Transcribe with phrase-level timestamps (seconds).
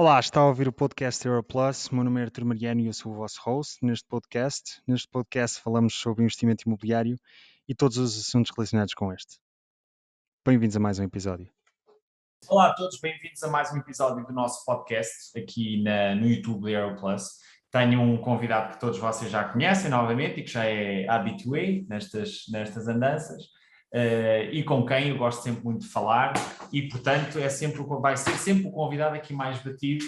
[0.00, 1.90] Olá, está a ouvir o podcast Europlus.
[1.90, 4.80] Meu nome é Artur Mariano e eu sou o vosso host neste podcast.
[4.86, 7.16] Neste podcast falamos sobre investimento imobiliário
[7.68, 9.40] e todos os assuntos relacionados com este.
[10.46, 11.50] Bem-vindos a mais um episódio.
[12.48, 16.62] Olá a todos, bem-vindos a mais um episódio do nosso podcast aqui na, no YouTube
[16.62, 17.30] da Europlus.
[17.72, 22.44] Tenho um convidado que todos vocês já conhecem novamente e que já é habitué nestas,
[22.52, 23.42] nestas andanças.
[23.92, 26.34] Uh, e com quem eu gosto sempre muito de falar,
[26.72, 30.04] e portanto é sempre, vai ser sempre o convidado aqui mais batido,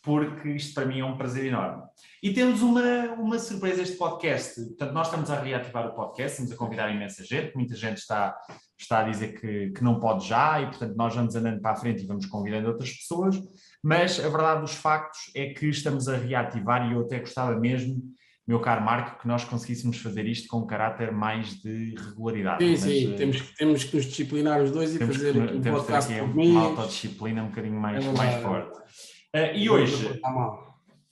[0.00, 1.82] porque isto para mim é um prazer enorme.
[2.22, 6.52] E temos uma, uma surpresa este podcast, portanto nós estamos a reativar o podcast, estamos
[6.52, 8.38] a convidar imensa gente, muita gente está,
[8.78, 11.76] está a dizer que, que não pode já, e portanto nós vamos andando para a
[11.76, 13.36] frente e vamos convidando outras pessoas,
[13.82, 18.00] mas a verdade dos factos é que estamos a reativar e eu até gostava mesmo
[18.46, 22.64] meu caro Marco, que nós conseguíssemos fazer isto com um caráter mais de regularidade.
[22.64, 25.56] Sim, Mas, sim, uh, temos, temos que nos disciplinar os dois e fazer que, aqui
[25.56, 28.78] um podcast aqui uma autodisciplina um bocadinho mais, é mais forte.
[28.78, 30.20] Uh, e hoje,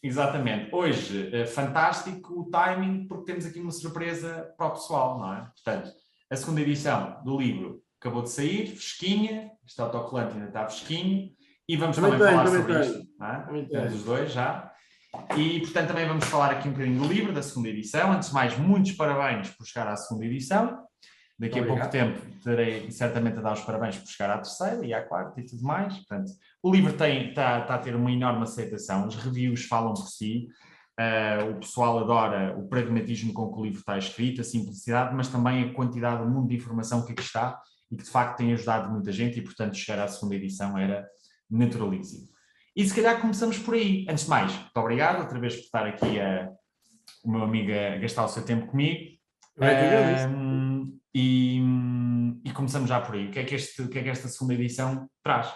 [0.01, 5.35] exatamente, hoje, uh, fantástico o timing, porque temos aqui uma surpresa para o pessoal, não
[5.35, 5.41] é?
[5.41, 5.91] Portanto,
[6.31, 11.31] a segunda edição do livro acabou de sair, fresquinha, este autocolante ainda está fresquinho,
[11.69, 13.09] e vamos também, também falar sobre isto.
[13.19, 13.65] Não é?
[13.65, 14.74] Temos os dois já.
[15.37, 18.13] E, portanto, também vamos falar aqui um bocadinho do livro, da segunda edição.
[18.13, 20.85] Antes de mais, muitos parabéns por chegar à segunda edição.
[21.39, 24.87] Daqui Muito a pouco tempo terei certamente a dar os parabéns por chegar à terceira
[24.87, 25.93] e à quarta e tudo mais.
[25.95, 26.31] Portanto,
[26.63, 30.49] o livro está, está a ter uma enorme aceitação, os reviews falam por si.
[30.99, 35.27] Uh, o pessoal adora o pragmatismo com que o livro está escrito, a simplicidade, mas
[35.27, 38.53] também a quantidade, o mundo de informação que aqui está e que de facto tem
[38.53, 41.05] ajudado muita gente e, portanto, chegar à segunda edição era
[41.51, 42.29] naturalíssimo.
[42.77, 44.05] E se calhar começamos por aí.
[44.09, 46.51] Antes de mais, muito obrigado outra vez por estar aqui a,
[47.25, 49.15] o meu amigo a gastar o seu tempo comigo.
[50.29, 51.61] Um, e,
[52.45, 53.29] e, começamos já por aí.
[53.29, 55.53] O que é que, este, o que, é que esta segunda edição traz?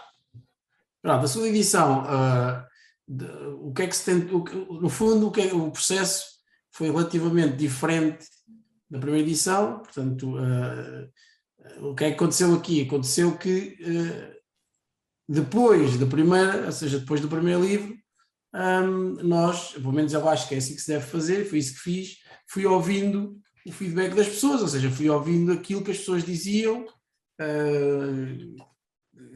[1.02, 2.64] Pronto, a segunda edição, uh,
[3.06, 3.26] de,
[3.60, 6.26] o que é que se tem, o, no fundo, o, que é, o processo
[6.70, 8.24] foi relativamente diferente
[8.88, 12.82] da primeira edição, portanto, uh, o que é que aconteceu aqui?
[12.82, 14.37] Aconteceu que uh,
[15.28, 17.94] depois da primeira, ou seja, depois do primeiro livro,
[18.54, 21.74] um, nós, pelo menos eu acho que é assim que se deve fazer, foi isso
[21.74, 22.16] que fiz,
[22.48, 26.86] fui ouvindo o feedback das pessoas, ou seja, fui ouvindo aquilo que as pessoas diziam,
[27.40, 28.68] uh,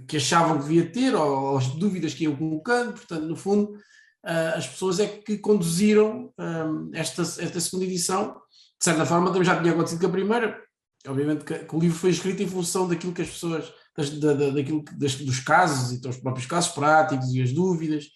[0.09, 3.73] que achavam que devia ter, ou, ou, as dúvidas que iam colocando, portanto, no fundo,
[3.75, 8.41] uh, as pessoas é que conduziram um, esta, esta segunda edição,
[8.79, 10.59] de certa forma também já tinha acontecido com a primeira,
[11.07, 14.33] obviamente que, que o livro foi escrito em função daquilo que as pessoas das, da,
[14.35, 18.09] daquilo, das, dos casos e dos próprios casos práticos e as dúvidas.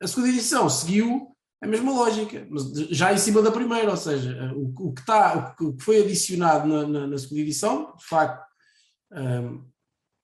[0.00, 4.52] A segunda edição seguiu a mesma lógica, mas já em cima da primeira, ou seja,
[4.56, 8.42] o, o que, está, o que foi adicionado na, na, na segunda edição, de facto,
[9.12, 9.68] um,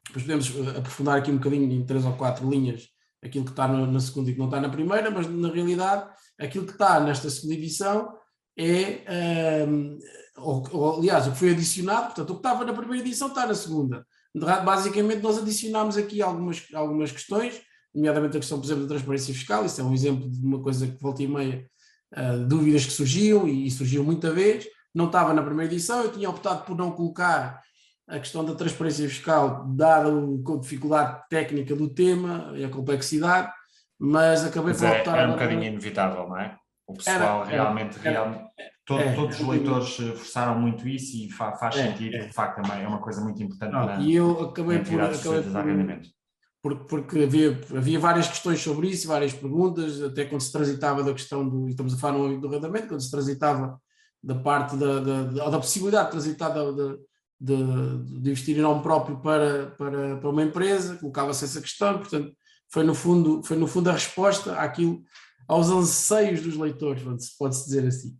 [0.06, 2.88] depois podemos uh, aprofundar aqui um bocadinho em três ou quatro linhas
[3.22, 6.08] aquilo que está na, na segunda e que não está na primeira, mas na realidade
[6.38, 8.16] aquilo que está nesta segunda edição
[8.58, 9.98] é, um,
[10.36, 13.46] ou, ou, aliás, o que foi adicionado, portanto, o que estava na primeira edição está
[13.46, 14.06] na segunda.
[14.36, 17.60] Basicamente, nós adicionámos aqui algumas, algumas questões,
[17.94, 20.86] nomeadamente a questão, por exemplo, da transparência fiscal, isso é um exemplo de uma coisa
[20.86, 21.66] que volta e meia,
[22.14, 26.28] uh, dúvidas que surgiam e, surgiam muita vez, não estava na primeira edição, eu tinha
[26.28, 27.62] optado por não colocar
[28.08, 33.50] a questão da transparência fiscal, dada a dificuldade técnica do tema e a complexidade,
[33.98, 35.18] mas acabei mas por é, optar...
[35.18, 36.56] É um bocadinho inevitável, não é?
[36.86, 38.46] O pessoal era, realmente, era, realmente
[38.86, 42.26] todo, é, todos os leitores eh, forçaram muito isso e fa, faz é, sentido, é.
[42.26, 45.00] de facto, também é uma coisa muito importante não, na, E eu acabei por...
[45.00, 46.16] Acabei por
[46.62, 51.12] porque, porque havia, havia várias questões sobre isso, várias perguntas, até quando se transitava da
[51.12, 53.80] questão do, estamos a falar do arrendamento, quando se transitava
[54.20, 56.98] da parte da, da, da, da possibilidade de transitar da, de,
[57.40, 62.32] de, de, investir em nome próprio para, para, para uma empresa, colocava-se essa questão, portanto,
[62.68, 65.02] foi no fundo, foi no fundo a resposta àquilo
[65.48, 67.02] aos anseios dos leitores,
[67.38, 68.16] pode-se dizer assim.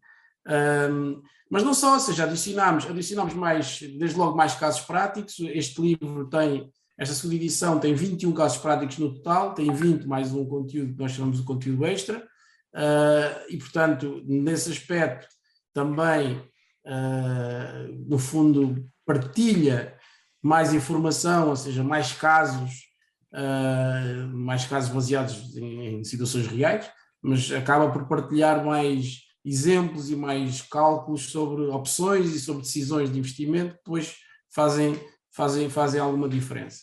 [0.48, 5.80] Um, mas não só, ou seja, adicionámos, adicionámos mais, desde logo mais casos práticos, este
[5.80, 10.44] livro tem, esta segunda edição tem 21 casos práticos no total, tem 20 mais um
[10.44, 15.26] conteúdo que nós chamamos de conteúdo extra, uh, e portanto, nesse aspecto
[15.72, 16.36] também,
[16.86, 19.96] uh, no fundo, partilha
[20.42, 22.72] mais informação, ou seja, mais casos,
[23.32, 26.90] uh, mais casos baseados em, em situações reais,
[27.26, 33.18] mas acaba por partilhar mais exemplos e mais cálculos sobre opções e sobre decisões de
[33.18, 34.14] investimento que depois
[34.48, 34.98] fazem,
[35.32, 36.82] fazem, fazem alguma diferença.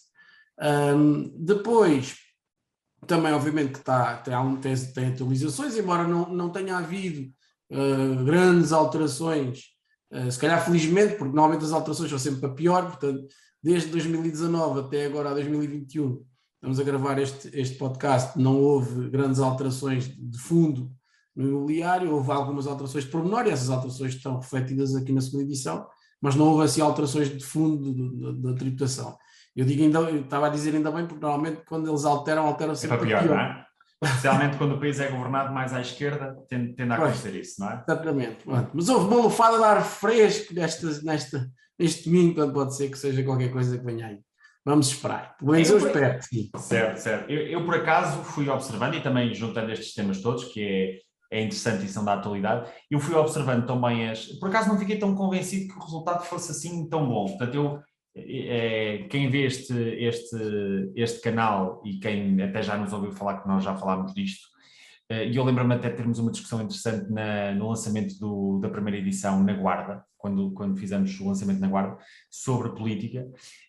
[0.61, 2.17] Um, depois,
[3.07, 7.31] também obviamente que está, tem, tem, tem atualizações, embora não, não tenha havido
[7.71, 9.61] uh, grandes alterações,
[10.11, 13.25] uh, se calhar felizmente, porque normalmente as alterações são sempre para pior, portanto,
[13.61, 16.21] desde 2019 até agora a 2021
[16.63, 20.89] estamos a gravar este, este podcast, não houve grandes alterações de fundo
[21.35, 25.43] no imobiliário, houve algumas alterações de pormenor e essas alterações estão refletidas aqui na segunda
[25.43, 25.85] edição,
[26.21, 29.17] mas não houve assim alterações de fundo da tributação.
[29.53, 32.75] Eu digo ainda, eu estava a dizer ainda bem, porque normalmente quando eles alteram, alteram
[32.75, 33.35] sempre é para pior, pior.
[33.35, 33.65] Não é?
[34.01, 37.71] Especialmente quando o país é governado mais à esquerda, tende, tende a acontecer isso, não
[37.71, 37.83] é?
[37.85, 38.37] Exatamente.
[38.73, 42.97] Mas houve uma lufada de ar fresco nesta, nesta, neste domingo, portanto pode ser que
[42.97, 44.19] seja qualquer coisa que venha aí.
[44.65, 45.35] Vamos esperar.
[45.37, 46.49] Pelo menos eu, eu espero sim.
[46.57, 47.29] Certo, certo.
[47.29, 51.01] Eu, eu, por acaso, fui observando, e também juntando estes temas todos, que
[51.31, 54.25] é, é interessante e são da atualidade, eu fui observando também as...
[54.39, 57.25] Por acaso não fiquei tão convencido que o resultado fosse assim tão bom.
[57.25, 57.83] Portanto, eu
[58.15, 60.37] é, quem vê este, este,
[60.95, 64.52] este canal e quem até já nos ouviu falar que nós já falámos disto,
[65.27, 68.97] e eu lembro-me até de termos uma discussão interessante na, no lançamento do, da primeira
[68.97, 71.97] edição na Guarda, quando, quando fizemos o lançamento na Guarda,
[72.29, 73.27] sobre política.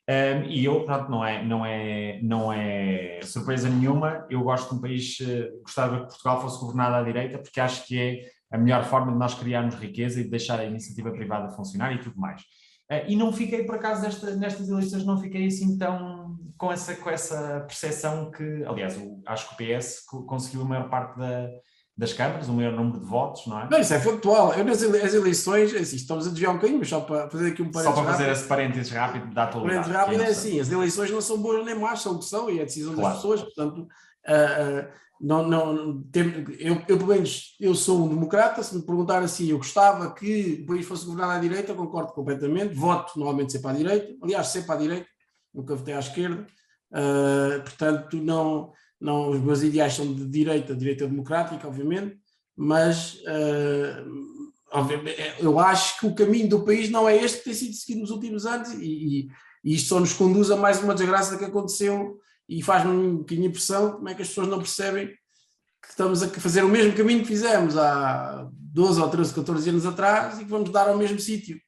[0.08, 4.76] Um, e eu, pronto, não é, não, é, não é surpresa nenhuma, eu gosto de
[4.76, 8.58] um país, uh, gostava que Portugal fosse governado à direita, porque acho que é a
[8.58, 12.16] melhor forma de nós criarmos riqueza e de deixar a iniciativa privada funcionar e tudo
[12.16, 12.42] mais.
[12.90, 16.23] Uh, e não fiquei, por acaso, nesta, nestas eleições, não fiquei assim tão
[16.56, 20.88] com essa, com essa percepção que, aliás, eu acho que o PS conseguiu a maior
[20.88, 21.48] parte da,
[21.96, 23.68] das câmaras, o maior número de votos, não é?
[23.70, 24.52] Não, isso é factual.
[24.54, 27.62] Eu nas eleições, é assim, estamos a desviar um bocadinho, mas só para fazer aqui
[27.62, 28.38] um parênteses Só para fazer rápido.
[28.38, 29.88] esse parênteses rápido da atualidade.
[29.88, 32.24] Parênteses rápido é, é assim, as eleições não são boas nem más, são o que
[32.24, 33.08] são e é a decisão claro.
[33.08, 38.08] das pessoas, portanto, uh, uh, não, não, tem, eu, eu, pelo menos, eu sou um
[38.08, 42.12] democrata, se me perguntar assim, eu gostava que o país fosse governado à direita, concordo
[42.12, 45.06] completamente, voto normalmente sempre à direita, aliás, sempre à direita,
[45.54, 46.46] nunca votei à esquerda,
[46.92, 52.16] uh, portanto, não não, os meus ideais são de direita, direita democrática, obviamente,
[52.56, 54.40] mas uh,
[54.72, 58.00] obviamente, eu acho que o caminho do país não é este que tem sido seguido
[58.00, 59.28] nos últimos anos e, e,
[59.62, 62.18] e isto só nos conduz a mais uma desgraça que aconteceu
[62.48, 66.28] e faz-me um bocadinho impressão como é que as pessoas não percebem que estamos a
[66.28, 70.50] fazer o mesmo caminho que fizemos há 12 ou 13, 14 anos atrás e que
[70.50, 71.60] vamos dar ao mesmo sítio.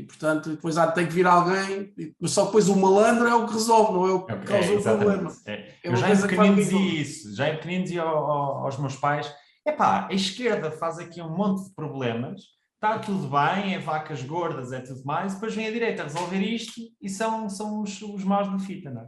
[0.00, 3.46] E, portanto, depois há, tem que vir alguém, mas só depois o malandro é o
[3.46, 5.32] que resolve, não é o que okay, causa o problema.
[5.46, 5.52] É.
[5.52, 9.30] É eu já em pequenino dizia isso, já em pequenino dizia aos meus pais,
[9.66, 12.40] epá, a esquerda faz aqui um monte de problemas,
[12.76, 16.80] está tudo bem, é vacas gordas, é tudo mais, depois vem a direita resolver isto
[17.00, 19.06] e são, são os, os maus da fita, não é?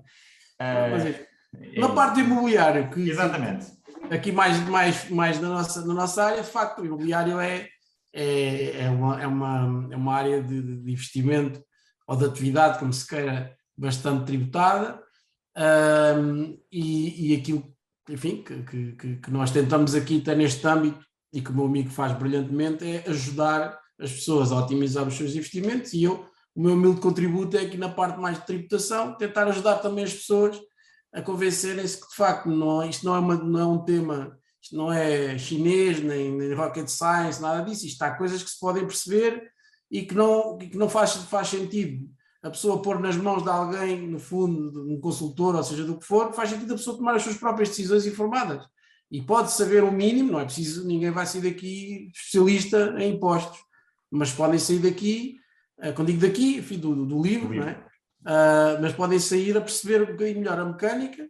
[0.60, 3.66] Uh, na parte do imobiliário, que, exatamente.
[4.10, 7.68] aqui mais, mais, mais na, nossa, na nossa área, de facto, o imobiliário é
[8.12, 11.62] é, é, uma, é, uma, é uma área de, de investimento
[12.06, 15.02] ou de atividade, como se queira, bastante tributada,
[15.56, 17.72] um, e, e aquilo
[18.08, 18.62] enfim, que,
[18.94, 22.84] que, que, nós tentamos aqui ter neste âmbito e que o meu amigo faz brilhantemente
[22.84, 25.92] é ajudar as pessoas a otimizar os seus investimentos.
[25.92, 29.76] E eu, o meu humilde contributo é aqui na parte mais de tributação, tentar ajudar
[29.76, 30.60] também as pessoas
[31.12, 34.76] a convencerem-se que de facto não, isto não é, uma, não é um tema isto
[34.76, 37.84] não é chinês, nem, nem rocket science, nada disso.
[37.84, 39.50] Isto há coisas que se podem perceber
[39.90, 42.08] e que não, que não faz, faz sentido
[42.42, 46.04] a pessoa pôr nas mãos de alguém, no fundo, um consultor, ou seja, do que
[46.04, 48.66] for, faz sentido a pessoa tomar as suas próprias decisões informadas.
[49.10, 53.60] E pode saber o mínimo, não é preciso, ninguém vai sair daqui especialista em impostos,
[54.10, 55.36] mas podem sair daqui,
[55.80, 57.60] eh, quando digo daqui, enfim, do, do livro, do livro.
[57.60, 57.92] Não é?
[58.22, 61.28] Uh, mas podem sair a perceber um bocadinho melhor a mecânica,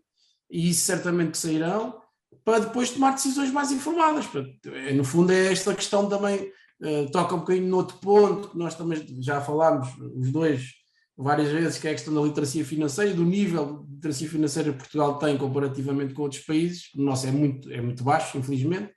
[0.50, 2.02] e isso certamente que sairão,
[2.44, 4.27] para depois tomar decisões mais informadas.
[4.67, 6.51] É, no fundo, é esta questão também,
[6.82, 10.70] uh, toca um bocadinho no outro ponto, que nós também já falámos, os dois,
[11.17, 14.79] várias vezes, que é a questão da literacia financeira do nível de literacia financeira que
[14.79, 16.91] Portugal tem comparativamente com outros países.
[16.96, 18.93] O nosso é muito, é muito baixo, infelizmente,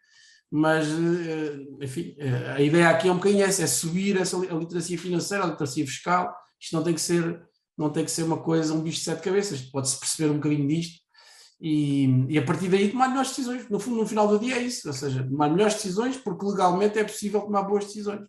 [0.49, 4.55] mas, uh, enfim, uh, a ideia aqui é um bocadinho essa, é subir essa, a
[4.55, 6.35] literacia financeira, a literacia fiscal.
[6.59, 7.41] Isto não tem que ser,
[7.77, 10.67] não tem que ser uma coisa, um bicho de sete cabeças, pode-se perceber um bocadinho
[10.67, 11.04] disto
[11.59, 13.69] e, e, a partir daí tomar melhores decisões.
[13.69, 17.03] No, no final do dia é isso, ou seja, tomar melhores decisões porque legalmente é
[17.03, 18.27] possível tomar boas decisões.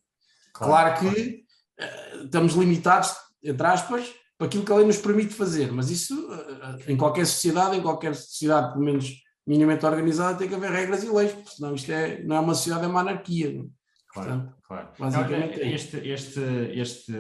[0.53, 1.45] Claro, claro que
[1.79, 2.23] claro.
[2.23, 6.15] Uh, estamos limitados, entre aspas, para aquilo que a lei nos permite fazer, mas isso
[6.29, 9.13] uh, em qualquer sociedade, em qualquer sociedade, pelo menos
[9.47, 12.55] minimamente organizada, tem que haver regras e leis, porque senão isto é, não é uma
[12.55, 13.53] sociedade, é uma anarquia.
[13.53, 13.71] Não?
[14.09, 14.89] Claro, claro.
[14.99, 16.41] Basicamente é este, este,
[16.75, 17.13] este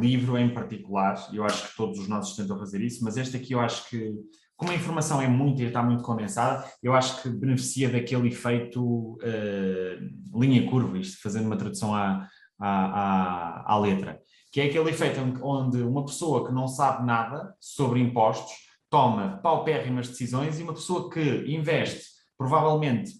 [0.00, 3.52] livro em particular, eu acho que todos os nossos tentam fazer isso, mas este aqui
[3.52, 4.14] eu acho que
[4.62, 9.14] como a informação é muito e está muito condensada, eu acho que beneficia daquele efeito
[9.14, 12.28] uh, linha curva, isto fazendo uma tradução à,
[12.60, 14.20] à, à, à, letra,
[14.52, 18.52] que é aquele efeito onde uma pessoa que não sabe nada sobre impostos
[18.88, 22.04] toma paupérrimas decisões e uma pessoa que investe
[22.38, 23.10] provavelmente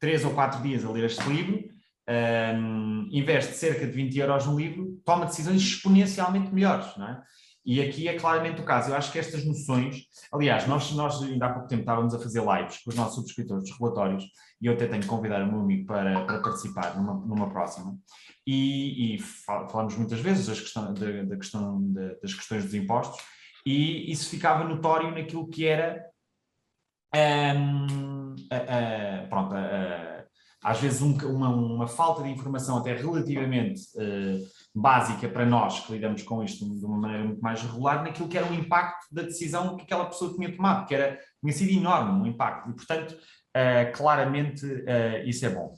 [0.00, 4.46] três ou quatro dias a ler este livro, um, eh, investe cerca de 20 euros
[4.46, 7.22] no livro, toma decisões exponencialmente melhores, não é?
[7.64, 8.90] E aqui é claramente o caso.
[8.90, 12.40] Eu acho que estas noções, aliás, nós, nós ainda há pouco tempo estávamos a fazer
[12.40, 14.24] lives com os nossos subscritores dos relatórios
[14.60, 17.96] e eu até tenho que convidar o meu amigo para, para participar numa, numa próxima.
[18.46, 23.20] E, e falamos muitas vezes das questão, da, da questão de, das questões dos impostos
[23.64, 26.04] e isso ficava notório naquilo que era
[27.14, 30.19] um, uh, uh, pronto, uh,
[30.62, 34.40] às vezes um, uma, uma, falta de informação até relativamente eh,
[34.74, 38.36] básica para nós que lidamos com isto de uma maneira muito mais regular, naquilo que
[38.36, 42.20] era o impacto da decisão que aquela pessoa tinha tomado, que era, tinha sido enorme
[42.20, 43.16] um impacto, e portanto,
[43.94, 44.66] claramente
[45.24, 45.76] isso é bom.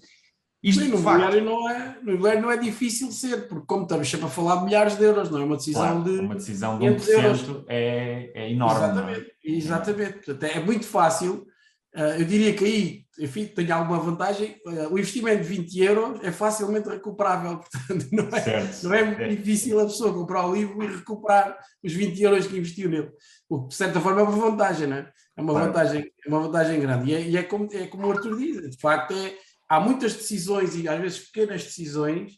[0.63, 4.09] Isto, Sim, no imobiliário não é, no imobiliário não é difícil ser, porque como estamos
[4.09, 6.21] sempre a falar de milhares de euros, não é uma decisão claro, de.
[6.21, 8.81] Uma decisão de 1% é, é enorme.
[8.81, 8.87] É?
[8.87, 9.51] Exatamente, é?
[9.51, 10.13] exatamente.
[10.13, 11.47] Portanto, é muito fácil.
[11.95, 14.57] Uh, eu diria que aí, enfim, tem alguma vantagem.
[14.67, 18.83] Uh, o investimento de 20 euros é facilmente recuperável, portanto, não é, certo.
[18.85, 19.29] não é muito é.
[19.29, 23.11] difícil a pessoa comprar o livro e recuperar os 20 euros que investiu nele.
[23.49, 25.13] O que, de certa forma, é uma vantagem, não é?
[25.37, 25.67] É uma, claro.
[25.67, 27.11] vantagem, é uma vantagem grande.
[27.11, 29.35] E é, e é, como, é como o Arthur diz, de facto, é
[29.73, 32.33] há muitas decisões e às vezes pequenas decisões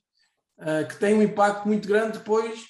[0.61, 2.61] uh, que têm um impacto muito grande depois,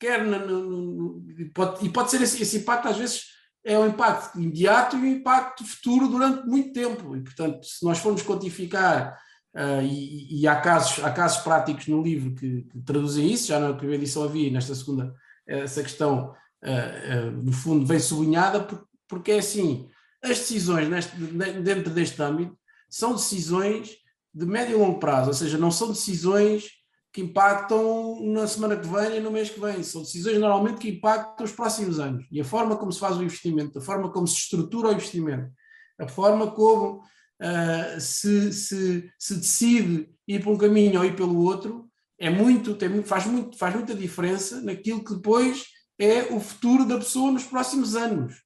[0.00, 3.22] quer no, no, no, pode, e pode ser esse, esse, impacto às vezes
[3.64, 7.16] é um impacto imediato e um impacto futuro durante muito tempo.
[7.16, 9.18] E portanto se nós formos quantificar
[9.54, 13.58] uh, e, e, há, casos, há casos práticos no livro que, que, traduzem isso, já
[13.58, 15.14] na primeira edição havia nesta segunda
[15.46, 18.66] essa questão uh, no fundo vem sublinhada
[19.08, 19.88] porque é assim,
[20.22, 22.56] as decisões neste, dentro deste âmbito
[22.88, 23.96] são decisões
[24.32, 26.70] de médio e longo prazo, ou seja, não são decisões
[27.14, 30.88] que impactam na semana que vem e no mês que vem, são decisões normalmente que
[30.88, 32.26] impactam os próximos anos.
[32.28, 35.48] E a forma como se faz o investimento, a forma como se estrutura o investimento,
[35.96, 37.04] a forma como
[37.40, 42.74] uh, se, se, se decide ir por um caminho ou ir pelo outro, é muito,
[42.74, 45.66] tem, faz, muito, faz muita diferença naquilo que depois
[45.96, 48.42] é o futuro da pessoa nos próximos anos.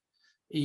[0.52, 0.60] E,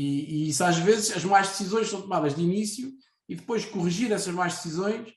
[0.45, 2.91] e isso às vezes as más decisões são tomadas de início
[3.29, 5.13] e depois corrigir essas más decisões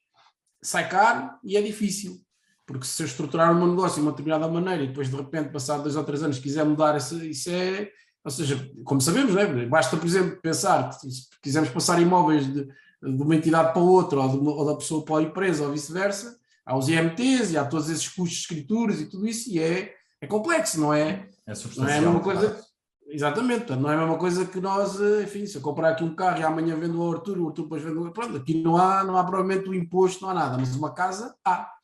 [0.62, 2.24] sai caro e é difícil.
[2.66, 5.78] Porque se eu estruturar um negócio de uma determinada maneira e depois de repente, passar
[5.78, 7.88] dois ou três anos, quiser mudar, isso, isso é.
[8.24, 9.66] Ou seja, como sabemos, né?
[9.66, 14.18] basta, por exemplo, pensar que se quisermos passar imóveis de, de uma entidade para outra,
[14.18, 17.64] ou, uma, ou, da pessoa para a empresa, ou vice-versa, há os IMTs e há
[17.64, 21.28] todos esses custos de escrituras e tudo isso, e é, é complexo, não é?
[21.46, 22.02] É substancial.
[22.02, 22.66] Não é uma coisa.
[23.08, 26.16] Exatamente, não é a mesma coisa que nós, eh, enfim, se eu comprar aqui um
[26.16, 29.04] carro e amanhã vendo o Arthur, o Arthur depois vendo o pronto, aqui não há,
[29.04, 31.75] não há provavelmente o imposto, não há nada, mas uma casa há.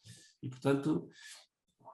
[0.42, 1.08] E portanto,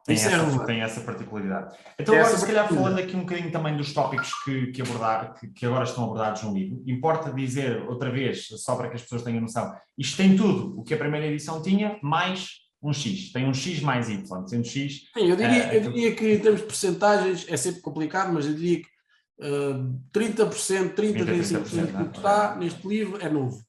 [0.08, 1.76] tem, é essa, tem essa particularidade.
[1.98, 5.34] Então, tem agora, se calhar, falando aqui um bocadinho também dos tópicos que, que, abordar,
[5.34, 9.02] que, que, agora estão abordados no livro, importa dizer outra vez, só para que as
[9.02, 13.32] pessoas tenham noção, isto tem tudo o que a primeira edição tinha, mais um X.
[13.32, 15.02] Tem um X mais Y, sendo X.
[15.12, 18.46] Sim, eu diria, uh, eu diria que em termos de percentagens é sempre complicado, mas
[18.46, 18.88] eu diria que
[20.12, 23.62] 30%, 30%, 35% do que está neste livro é novo.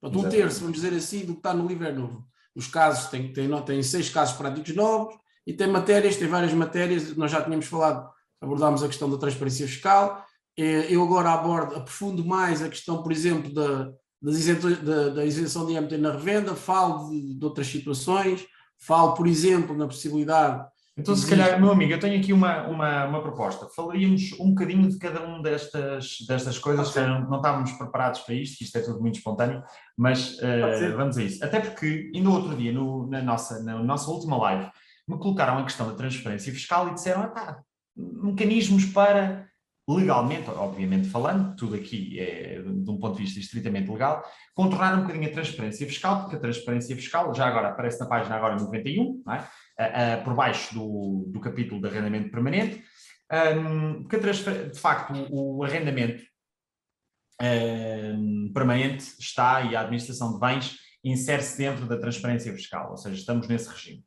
[0.00, 2.24] Portanto, um terço, vamos dizer assim, do que está no livro é novo.
[2.54, 5.14] Os casos, tem, tem, tem seis casos práticos novos
[5.46, 9.66] e tem matérias, tem várias matérias, nós já tínhamos falado, abordámos a questão da transparência
[9.66, 10.24] fiscal,
[10.56, 15.96] eu agora abordo, aprofundo mais a questão, por exemplo, da, da, da isenção de IMT
[15.96, 18.46] na revenda, falo de, de outras situações,
[18.78, 20.66] falo, por exemplo, na possibilidade
[20.96, 23.68] então, se calhar, meu amigo, eu tenho aqui uma, uma, uma proposta.
[23.74, 28.34] Falaríamos um bocadinho de cada uma destas, destas coisas, que não, não estávamos preparados para
[28.34, 29.62] isto, isto é tudo muito espontâneo,
[29.96, 31.44] mas uh, vamos a isso.
[31.44, 34.70] Até porque, ainda outro dia, no, na, nossa, na nossa última live,
[35.08, 37.60] me colocaram a questão da transferência fiscal e disseram, ah, tá,
[37.96, 39.48] mecanismos para
[39.88, 44.22] legalmente, obviamente falando, tudo aqui é de um ponto de vista estritamente legal,
[44.54, 48.36] contornar um bocadinho a transparência fiscal, porque a transparência fiscal, já agora aparece na página
[48.36, 49.48] agora 91, não é?
[49.80, 52.84] Uh, por baixo do, do capítulo de arrendamento permanente,
[53.56, 56.22] um, porque de facto o arrendamento
[57.40, 63.16] um, permanente está e a administração de bens insere-se dentro da transparência fiscal, ou seja,
[63.16, 64.04] estamos nesse regime.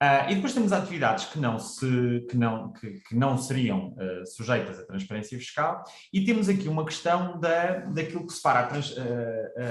[0.00, 4.24] Uh, e depois temos atividades que não, se, que não, que, que não seriam uh,
[4.24, 9.00] sujeitas à transparência fiscal, e temos aqui uma questão da, daquilo que separa trans, uh,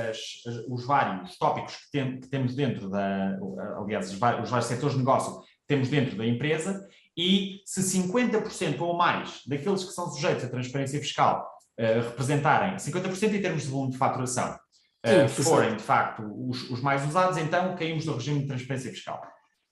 [0.10, 3.38] as, as, os vários tópicos que, tem, que, temos dentro da,
[3.78, 7.82] aliás, os vários, os vários setores de negócio que temos dentro da empresa, e se
[7.82, 13.70] 50% ou mais daqueles que são sujeitos à transparência fiscal representarem 50% em termos de
[13.70, 14.58] volume de faturação,
[15.06, 19.22] Sim, forem de facto os, os mais usados, então caímos do regime de transparência fiscal.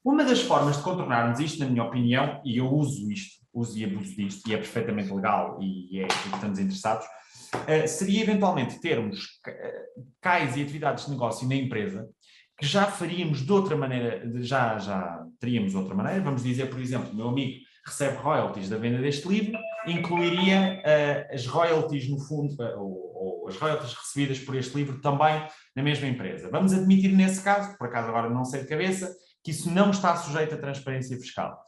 [0.06, 3.86] Uma das formas de contornarmos isto, na minha opinião, e eu uso isto, uso e
[3.86, 9.18] abuso disto, e é perfeitamente legal e é que estamos interessados, uh, seria eventualmente termos
[9.48, 12.08] uh, cais e atividades de negócio na empresa
[12.56, 16.22] que já faríamos de outra maneira, já, já teríamos outra maneira.
[16.22, 21.46] Vamos dizer, por exemplo, meu amigo recebe royalties da venda deste livro incluiria uh, as
[21.46, 26.50] royalties, no fundo, ou, ou, as royalties recebidas por este livro também na mesma empresa.
[26.52, 29.16] Vamos admitir nesse caso, por acaso agora não sei de cabeça,
[29.46, 31.64] que isso não está sujeito à transparência fiscal.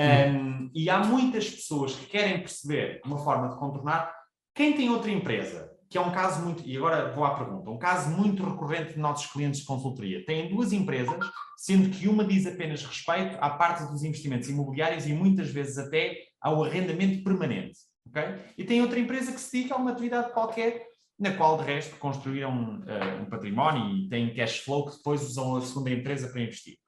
[0.00, 4.10] Um, e há muitas pessoas que querem perceber uma forma de contornar.
[4.54, 7.78] Quem tem outra empresa, que é um caso muito, e agora vou à pergunta, um
[7.78, 12.46] caso muito recorrente de nossos clientes de consultoria, têm duas empresas, sendo que uma diz
[12.46, 17.80] apenas respeito à parte dos investimentos imobiliários e muitas vezes até ao arrendamento permanente.
[18.08, 18.36] Okay?
[18.56, 20.86] E tem outra empresa que se dedica a uma atividade qualquer,
[21.18, 25.56] na qual de resto construíram uh, um património e têm cash flow que depois usam
[25.56, 26.78] a segunda empresa para investir.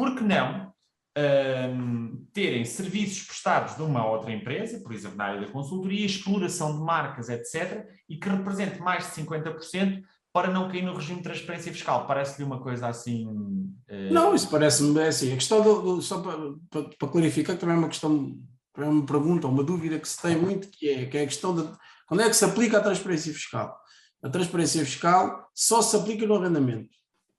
[0.00, 0.72] Por que não
[1.18, 6.78] um, terem serviços prestados de uma outra empresa, por exemplo, na área da consultoria, exploração
[6.78, 10.02] de marcas, etc., e que represente mais de 50%
[10.32, 12.06] para não cair no regime de transparência fiscal.
[12.06, 13.26] Parece-lhe uma coisa assim.
[13.26, 14.10] Uh...
[14.10, 15.32] Não, isso parece-me assim.
[15.32, 16.38] A questão, do, do, só para,
[16.70, 18.38] para, para, clarificar, também é uma questão,
[18.78, 21.54] é uma pergunta, uma dúvida que se tem muito, que é, que é a questão
[21.54, 21.68] de
[22.06, 23.78] quando é que se aplica a transparência fiscal.
[24.22, 26.88] A transparência fiscal só se aplica no arrendamento.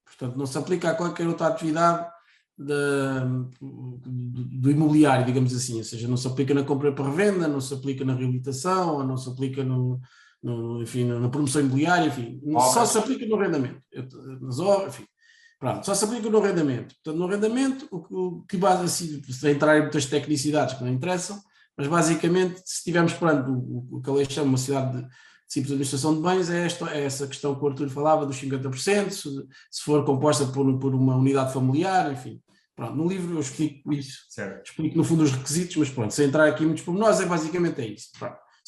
[0.05, 2.05] Portanto, não se aplica a qualquer outra atividade
[2.65, 3.25] da,
[3.59, 7.73] do imobiliário, digamos assim, ou seja, não se aplica na compra para revenda, não se
[7.73, 9.99] aplica na reabilitação, não se aplica no,
[10.41, 12.41] no enfim, na promoção imobiliária, enfim,
[12.73, 13.81] só se aplica no arrendamento,
[14.41, 15.05] nas obras, enfim,
[15.59, 16.95] pronto, só se aplica no arrendamento.
[16.95, 20.91] Portanto, no arrendamento, o, o que base assim, se entrar em muitas tecnicidades que não
[20.91, 21.41] interessam,
[21.77, 25.07] mas basicamente, se estivermos perante o, o que a lei chama uma cidade de
[25.47, 29.09] simples administração de bens é, esta, é essa questão que o Arthur falava dos 50%,
[29.09, 29.29] se,
[29.69, 32.41] se for composta por, por uma unidade familiar, enfim.
[32.81, 34.67] Pronto, no livro eu explico isso, certo.
[34.67, 37.85] explico no fundo os requisitos, mas pronto, sem entrar aqui muitos pormenores, é basicamente é
[37.85, 38.09] isso.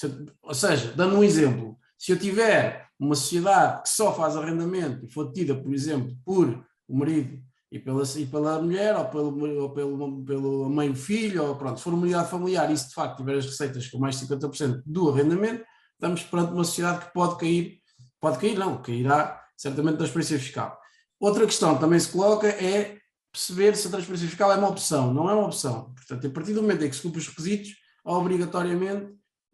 [0.03, 5.03] Eu, ou seja, dando um exemplo, se eu tiver uma sociedade que só faz arrendamento
[5.03, 7.41] e for detida, por exemplo, por o marido
[7.72, 11.79] e pela, e pela mulher, ou pelo, ou pelo, pelo mãe e filho, ou pronto,
[11.79, 14.27] se for uma unidade familiar e se de facto tiver as receitas com mais de
[14.27, 17.79] 50% do arrendamento, estamos perante uma sociedade que pode cair,
[18.22, 20.79] pode cair não, cairá certamente da experiência fiscal.
[21.20, 23.01] Outra questão que também se coloca é
[23.34, 25.12] perceber se a transferência fiscal é uma opção.
[25.12, 25.91] Não é uma opção.
[25.96, 29.06] Portanto, a partir do momento em que se cumpre os requisitos, obrigatoriamente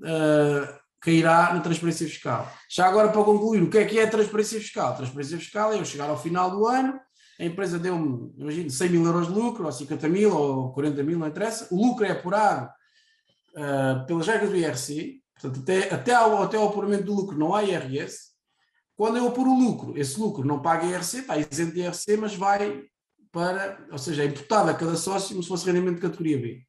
[0.02, 2.52] uh, cairá na transferência fiscal.
[2.70, 4.90] Já agora, para concluir, o que é que é a transferência fiscal?
[4.90, 7.00] A transferência fiscal é eu chegar ao final do ano,
[7.40, 11.18] a empresa deu-me, imagino, 100 mil euros de lucro, ou 50 mil, ou 40 mil,
[11.18, 12.70] não interessa, o lucro é apurado
[13.56, 17.56] uh, pelas regras do IRC, portanto, até, até, ao, até ao apuramento do lucro não
[17.56, 18.30] há IRS,
[18.98, 22.36] quando eu apuro o lucro, esse lucro não paga IRC, está isento de IRC, mas
[22.36, 22.84] vai
[23.32, 26.64] para, ou seja, é imputado a cada sócio como se fosse rendimento de categoria B.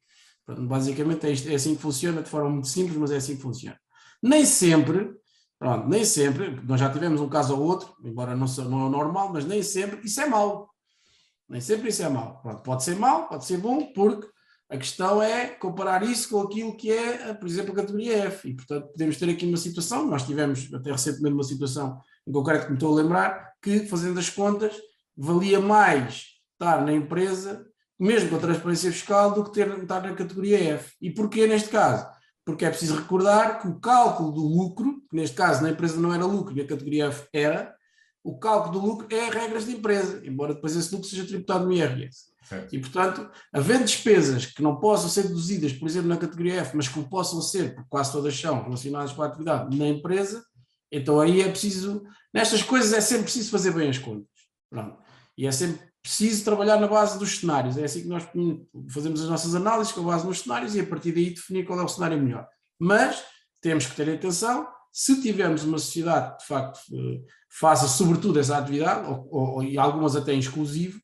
[0.45, 3.35] Pronto, basicamente é, isto, é assim que funciona, de forma muito simples, mas é assim
[3.35, 3.79] que funciona.
[4.21, 5.13] Nem sempre,
[5.57, 9.31] pronto, nem sempre, nós já tivemos um caso ou outro, embora não, não é normal,
[9.33, 10.69] mas nem sempre isso é mau.
[11.49, 12.41] Nem sempre isso é mau.
[12.41, 14.27] Pronto, pode ser mau, pode ser bom, porque
[14.69, 18.49] a questão é comparar isso com aquilo que é, por exemplo, a categoria F.
[18.49, 22.65] E, portanto, podemos ter aqui uma situação, nós tivemos até recentemente uma situação em concreto
[22.65, 24.73] que me estou a lembrar, que, fazendo as contas,
[25.17, 26.30] valia mais
[26.61, 27.65] estar na empresa,
[27.99, 30.93] mesmo com a transparência fiscal, do que ter, estar na categoria F.
[31.01, 32.07] E porquê neste caso?
[32.45, 36.13] Porque é preciso recordar que o cálculo do lucro, que neste caso na empresa não
[36.13, 37.75] era lucro e a categoria F era,
[38.23, 41.73] o cálculo do lucro é regras de empresa, embora depois esse lucro seja tributado no
[41.73, 42.31] IRS.
[42.43, 42.75] Certo.
[42.75, 46.87] E, portanto, havendo despesas que não possam ser deduzidas, por exemplo, na categoria F, mas
[46.87, 50.43] que possam ser, porque quase todas são relacionadas com a atividade na empresa,
[50.91, 54.27] então aí é preciso, nestas coisas é sempre preciso fazer bem as contas.
[54.69, 54.97] Pronto.
[55.37, 57.77] E é sempre preciso trabalhar na base dos cenários.
[57.77, 58.27] É assim que nós
[58.89, 61.83] fazemos as nossas análises, com base nos cenários, e a partir daí definir qual é
[61.83, 62.47] o cenário melhor.
[62.79, 63.23] Mas
[63.61, 68.57] temos que ter atenção, se tivermos uma sociedade que de facto eh, faça sobretudo essa
[68.57, 70.99] atividade, ou, ou, e algumas até em exclusivo,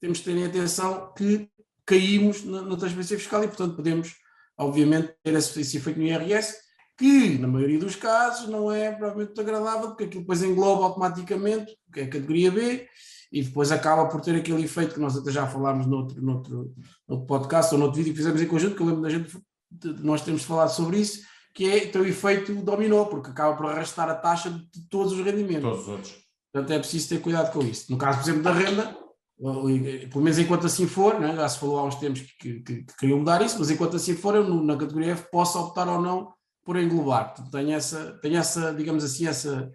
[0.00, 1.48] temos que ter atenção que
[1.84, 4.14] caímos na, na transferência fiscal e, portanto, podemos,
[4.56, 6.54] obviamente, ter esse, esse efeito no IRS,
[6.96, 12.00] que, na maioria dos casos, não é provavelmente agradável, porque aquilo depois engloba automaticamente, que
[12.00, 12.88] é a categoria B,
[13.30, 16.74] e depois acaba por ter aquele efeito que nós até já falámos noutro, noutro,
[17.06, 19.36] noutro podcast ou noutro vídeo que fizemos em conjunto, que eu lembro da gente,
[19.70, 21.20] de nós temos falado sobre isso,
[21.54, 25.24] que é ter o efeito dominó, porque acaba por arrastar a taxa de todos os
[25.24, 25.62] rendimentos.
[25.62, 26.14] Todos os outros.
[26.52, 27.90] Portanto, é preciso ter cuidado com isso.
[27.90, 28.96] No caso, por exemplo, da renda,
[29.38, 32.96] pelo menos enquanto assim for, né, já se falou há uns tempos que, que, que
[32.98, 36.32] queriam mudar isso, mas enquanto assim for, eu na categoria F posso optar ou não
[36.64, 37.34] por englobar.
[37.34, 39.70] Portanto, tenho essa, tenho essa digamos assim, essa,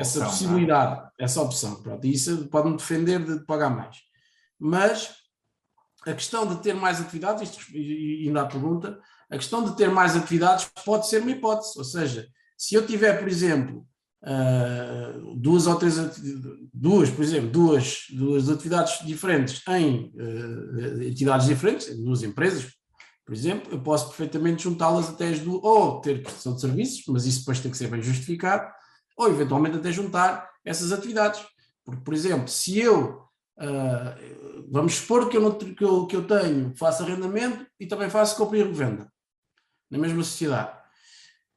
[0.00, 1.24] essa opção, possibilidade, é?
[1.24, 1.82] essa opção.
[1.82, 3.98] Pronto, e isso pode-me defender de pagar mais.
[4.58, 5.14] Mas
[6.06, 8.98] a questão de ter mais atividades, isto ainda há pergunta,
[9.30, 13.18] a questão de ter mais atividades pode ser uma hipótese, ou seja, se eu tiver,
[13.18, 13.86] por exemplo,
[14.24, 15.96] uh, duas ou três,
[16.72, 22.72] duas, por exemplo, duas, duas atividades diferentes em uh, entidades diferentes, duas empresas,
[23.24, 27.26] por exemplo, eu posso perfeitamente juntá-las até as duas, ou ter prestação de serviços, mas
[27.26, 28.68] isso depois tem que ser bem justificado,
[29.20, 31.44] ou eventualmente até juntar essas atividades.
[31.84, 33.22] Porque, por exemplo, se eu,
[33.58, 38.08] uh, vamos supor que eu, não, que, eu, que eu tenho, faço arrendamento e também
[38.08, 39.12] faço compra e revenda,
[39.90, 40.78] na mesma sociedade.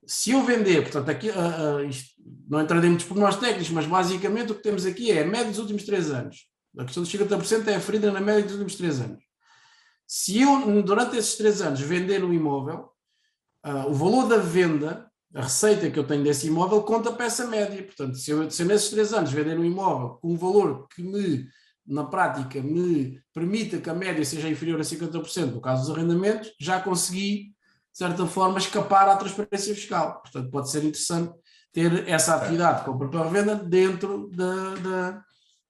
[0.06, 2.12] Se eu vender, portanto, aqui, uh, uh, isto,
[2.49, 5.60] não entrarei muitos pormenores técnicos, mas basicamente o que temos aqui é a média dos
[5.60, 6.45] últimos três anos.
[6.78, 9.23] A questão dos 50% é aferida na média dos últimos três anos.
[10.06, 12.89] Se eu, durante esses três anos, vender um imóvel,
[13.88, 17.81] o valor da venda, a receita que eu tenho desse imóvel, conta para essa média.
[17.83, 21.01] Portanto, se eu, se eu nesses três anos vender um imóvel com um valor que
[21.01, 21.47] me,
[21.85, 26.53] na prática, me permita que a média seja inferior a 50%, no caso dos arrendamentos,
[26.59, 27.45] já consegui,
[27.91, 30.21] de certa forma, escapar à transparência fiscal.
[30.21, 31.33] Portanto, pode ser interessante
[31.71, 35.23] ter essa atividade de compra para revenda dentro da, da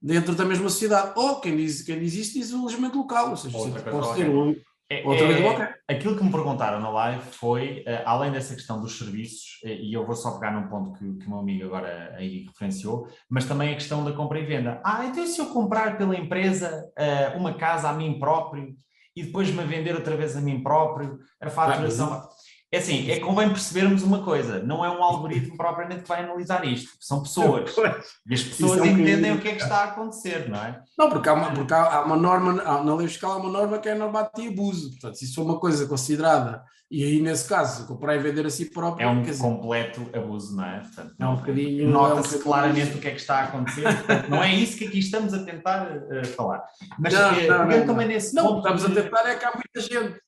[0.03, 1.13] dentro da mesma sociedade.
[1.15, 4.29] Ou quem diz, quem diz isto diz o alojamento local, ou seja, Outra pode ter
[4.29, 4.53] um,
[5.01, 9.59] é, é, aquilo que me perguntaram na live foi, uh, além dessa questão dos serviços,
[9.63, 12.45] uh, e eu vou só pegar num ponto que, que o meu amigo agora aí
[12.45, 14.81] referenciou, mas também a questão da compra e venda.
[14.83, 16.91] Ah, então se eu comprar pela empresa
[17.35, 18.73] uma casa a mim próprio
[19.15, 22.27] e depois me vender outra vez a mim próprio, a faturação.
[22.73, 26.65] É assim, é convém percebermos uma coisa, não é um algoritmo propriamente que vai analisar
[26.65, 27.71] isto, são pessoas.
[28.25, 30.81] E as pessoas é entendem o que é que está a acontecer, não é?
[30.97, 33.89] Não, porque há uma, porque há uma norma, na lei fiscal há uma norma que
[33.89, 34.89] é a norma de abuso.
[34.91, 38.49] Portanto, se isso for uma coisa considerada, e aí nesse caso, comprar e vender a
[38.49, 39.05] si próprio.
[39.05, 40.79] É um dizer, completo abuso, não é?
[40.79, 41.89] Portanto, é um bocadinho.
[41.89, 43.83] Nota-se é um claramente o que é que está a acontecer.
[43.83, 46.63] Portanto, não é isso que aqui estamos a tentar uh, falar.
[46.97, 48.57] Mas não, uh, não, não, também nesse não, ponto.
[48.59, 50.19] estamos a tentar é que há muita gente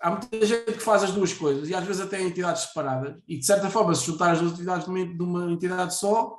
[0.00, 3.16] há muita gente que faz as duas coisas e às vezes até em entidades separadas
[3.26, 6.38] e de certa forma se juntar as duas atividades de uma entidade só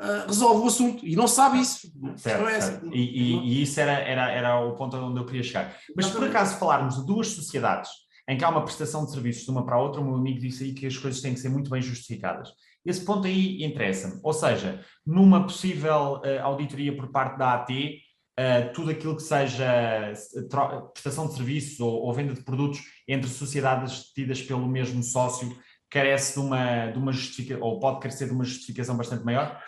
[0.00, 1.88] uh, resolve o assunto e não sabe isso.
[2.16, 2.86] Certo, é certo.
[2.92, 5.76] E, e, e, isso era, era, era o ponto onde eu queria chegar.
[5.96, 7.90] Mas se por acaso falarmos de duas sociedades
[8.28, 10.40] em que há uma prestação de serviços de uma para a outra, o meu amigo
[10.40, 12.50] disse aí que as coisas têm que ser muito bem justificadas.
[12.84, 14.20] Esse ponto aí interessa-me.
[14.22, 17.70] Ou seja, numa possível uh, auditoria por parte da AT,
[18.38, 20.12] uh, tudo aquilo que seja
[20.92, 25.56] prestação de serviços ou, ou, venda de produtos entre sociedades tidas pelo mesmo sócio
[25.90, 29.62] carece de uma, de uma justificação, ou pode carecer de uma justificação bastante maior?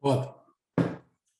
[0.00, 0.40] Pode.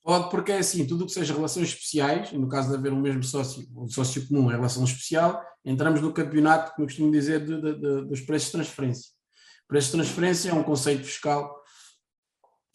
[0.03, 2.99] Pode, porque é assim, tudo o que seja relações especiais, no caso de haver um
[2.99, 7.45] mesmo sócio, um sócio comum em relação especial, entramos no campeonato, como eu costumo dizer,
[7.45, 9.11] de, de, de, dos preços de transferência.
[9.67, 11.60] Preço de transferência é um conceito fiscal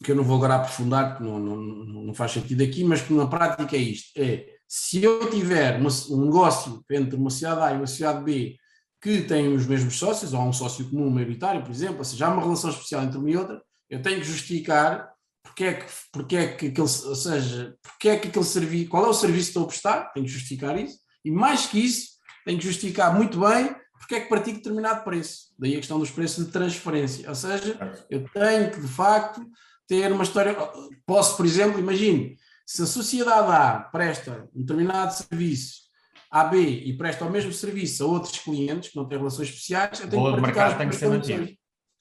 [0.03, 3.13] que eu não vou agora aprofundar, porque não, não, não faz sentido aqui, mas que
[3.13, 7.73] na prática é isto: é se eu tiver uma, um negócio entre uma sociedade A
[7.73, 8.57] e uma sociedade B
[9.01, 12.27] que têm os mesmos sócios, ou há um sócio comum maioritário, por exemplo, ou seja,
[12.27, 15.93] há uma relação especial entre uma e outra, eu tenho que justificar porque é que,
[16.13, 19.45] porque é que aquele, ou seja, porque é que aquele serviço, qual é o serviço
[19.45, 23.15] que estou a prestar, tenho que justificar isso, e mais que isso, tenho que justificar
[23.15, 25.47] muito bem porque é que pratico determinado preço.
[25.59, 27.29] Daí a questão dos preços de transferência.
[27.29, 27.77] Ou seja,
[28.09, 29.45] eu tenho que, de facto,
[29.87, 30.57] ter uma história.
[31.05, 35.87] Posso, por exemplo, imagine, se a sociedade A presta um determinado serviço
[36.31, 40.01] a B e presta o mesmo serviço a outros clientes que não têm relações especiais,
[40.01, 41.49] eu tenho o que mercado tem que ser mantido.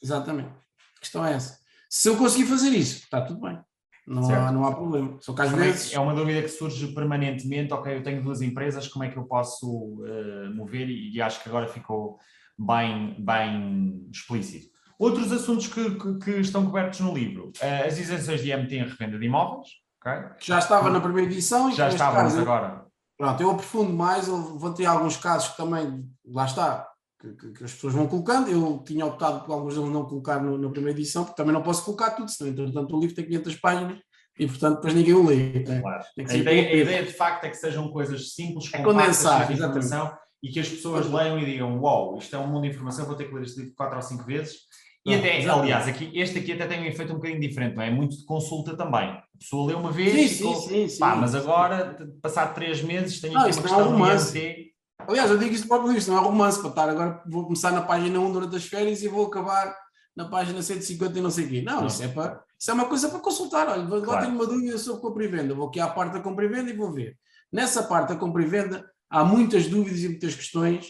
[0.02, 0.50] Exatamente.
[0.50, 1.60] A questão é essa.
[1.89, 3.60] Se eu conseguir fazer isso, está tudo bem.
[4.08, 5.17] Não, há, não há problema.
[5.19, 5.93] Só que às vezes...
[5.93, 7.74] É uma dúvida que surge permanentemente.
[7.74, 10.89] Ok, eu tenho duas empresas, como é que eu posso uh, mover?
[10.89, 12.19] E, e acho que agora ficou
[12.58, 14.75] bem, bem explícito.
[14.97, 18.88] Outros assuntos que, que, que estão cobertos no livro, uh, as isenções de IMT em
[18.88, 19.67] revenda de imóveis,
[19.99, 20.29] okay?
[20.39, 21.69] que já estava na primeira edição.
[21.69, 22.86] E já estávamos caso, agora.
[23.17, 26.88] Pronto, eu aprofundo mais, eu vou ter alguns casos que também, lá está,
[27.19, 28.49] que, que, as pessoas vão colocando.
[28.49, 31.62] Eu tinha optado por alguns deles não colocar no, na primeira edição, porque também não
[31.62, 33.99] posso colocar tudo, senão, entretanto, o livro tem 500 páginas
[34.38, 35.63] e, portanto, depois ninguém o lê.
[35.65, 35.81] Né?
[35.81, 36.03] Claro.
[36.17, 40.49] A, ideia, a, ideia, de facto é que sejam coisas simples, é condensar, informação e
[40.49, 43.15] que as pessoas leiam e digam: Uau, wow, isto é um mundo de informação, vou
[43.15, 44.58] ter que ler este livro quatro ou cinco vezes
[45.06, 47.89] e até, aliás, aqui, este aqui até tem um efeito um bocadinho diferente, não é?
[47.89, 49.10] é muito de consulta também.
[49.10, 53.22] A pessoa lê uma vez sim, ficou, sim, sim, pá, mas agora, passado três meses,
[53.22, 54.74] tenho aqui uma questão não é um romance.
[55.08, 57.82] Aliás, eu digo isto para isto não é romance para estar agora, vou começar na
[57.82, 59.76] página 1 durante as férias e vou acabar
[60.15, 61.62] na página 150 e não sei o quê.
[61.62, 63.68] Não, não, isso é para isso é uma coisa para consultar.
[63.68, 64.26] Olha, agora claro.
[64.26, 65.54] tenho uma dúvida sobre compra e venda.
[65.54, 67.18] Vou aqui à parte da compra e venda e vou ver.
[67.52, 70.88] Nessa parte da compra e venda há muitas dúvidas e muitas questões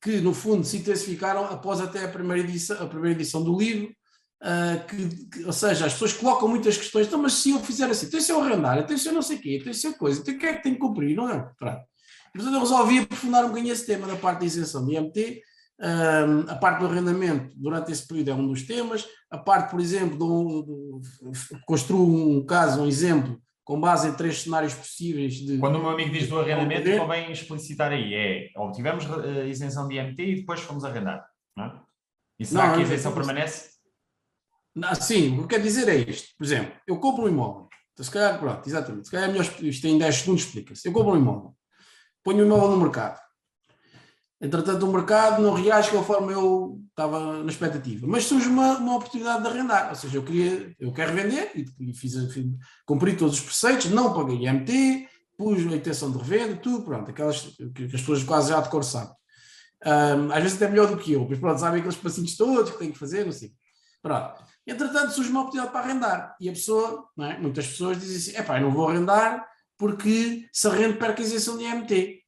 [0.00, 3.88] que no fundo se intensificaram após até a primeira edição, a primeira edição do livro,
[4.42, 7.88] uh, que, que, ou seja, as pessoas colocam muitas questões, então, mas se eu fizer
[7.88, 9.94] assim, tem se eu arrendar, tem se eu não sei o quê, tem se eu
[9.94, 11.50] coisa, tem que é que tem que cumprir, não é?
[11.58, 11.80] Pronto.
[12.34, 15.42] Portanto, eu resolvi aprofundar um bocadinho esse tema da parte da isenção de IMT,
[15.78, 19.80] um, a parte do arrendamento durante esse período é um dos temas, a parte, por
[19.80, 21.00] exemplo, do, do,
[21.66, 25.58] construo um caso, um exemplo com base em três cenários possíveis de.
[25.58, 29.96] Quando o meu amigo diz do arrendamento, convém explicitar aí: é obtivemos uh, isenção de
[29.96, 31.26] IMT e depois fomos arrendar.
[31.56, 31.80] Não é?
[32.38, 33.70] E será não, que a isenção permanece?
[34.72, 36.28] Não, sim, o que quer dizer é isto.
[36.38, 37.68] Por exemplo, eu compro um imóvel.
[37.92, 39.06] Então, se calhar, pronto, exatamente.
[39.06, 40.86] Se calhar é melhor, isto em 10 segundos explica-se.
[40.86, 41.56] Eu compro um imóvel,
[42.22, 43.18] ponho o imóvel no mercado.
[44.40, 48.06] Entretanto, o mercado não reage conforme eu estava na expectativa.
[48.06, 49.88] Mas surge uma, uma oportunidade de arrendar.
[49.90, 52.46] Ou seja, eu queria, eu quero vender e, fiz, fiz,
[52.84, 57.40] cumpri todos os preceitos, não paguei IMT, pus a intenção de revenda, tudo, pronto, aquelas
[57.74, 59.14] que as pessoas quase já de cor sabem.
[59.84, 62.78] Um, às vezes até melhor do que eu, mas pronto, sabem aqueles passinhos todos que
[62.78, 63.52] têm que fazer, não sei.
[64.02, 64.42] Pronto.
[64.66, 66.36] Entretanto, surge uma oportunidade para arrendar.
[66.40, 67.38] E a pessoa, é?
[67.38, 69.46] muitas pessoas dizem assim: é pá, eu não vou arrendar
[69.78, 72.22] porque se arrendo perco a isenção de IMT.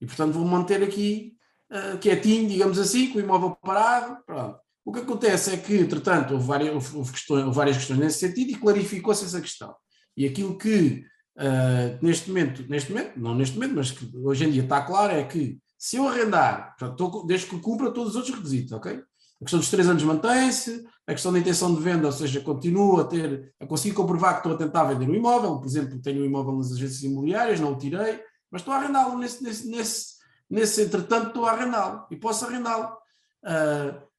[0.00, 1.34] E portanto vou manter aqui
[1.72, 4.18] uh, quietinho, digamos assim, com o imóvel parado.
[4.24, 4.58] Pronto.
[4.84, 8.50] O que acontece é que, entretanto, houve várias, houve questões, houve várias questões nesse sentido
[8.50, 9.74] e clarificou-se essa questão.
[10.16, 11.04] E aquilo que
[11.38, 15.12] uh, neste momento, neste momento, não neste momento, mas que hoje em dia está claro
[15.12, 18.92] é que se eu arrendar, portanto, desde que cumpra todos os outros requisitos, ok?
[18.92, 23.00] A questão dos três anos mantém-se, a questão da intenção de venda, ou seja, continuo
[23.00, 26.22] a ter, a conseguir comprovar que estou a tentar vender um imóvel, por exemplo, tenho
[26.22, 30.14] um imóvel nas agências imobiliárias, não o tirei, mas estou a arrendá-lo nesse, nesse, nesse,
[30.48, 32.96] nesse entretanto estou a arrendá-lo e posso arrendá-lo.
[33.44, 34.12] Uh,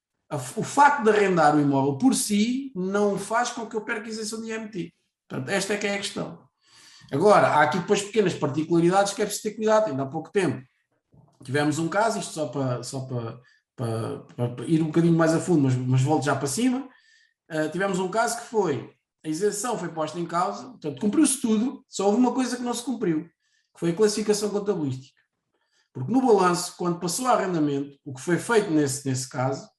[0.55, 4.09] o facto de arrendar o imóvel por si não faz com que eu perca a
[4.09, 4.93] isenção de IMT.
[5.27, 6.39] Portanto, esta é que é a questão.
[7.11, 9.89] Agora, há aqui depois pequenas particularidades que é preciso ter cuidado.
[9.89, 10.63] Ainda há pouco tempo
[11.43, 13.39] tivemos um caso, isto só para, só para
[13.75, 16.87] para, para, ir um bocadinho mais a fundo, mas, mas volto já para cima.
[17.51, 18.93] Uh, tivemos um caso que foi
[19.25, 22.73] a isenção foi posta em causa, portanto, cumpriu-se tudo, só houve uma coisa que não
[22.73, 25.17] se cumpriu, que foi a classificação contabilística.
[25.93, 29.69] Porque no balanço, quando passou a arrendamento, o que foi feito nesse, nesse caso,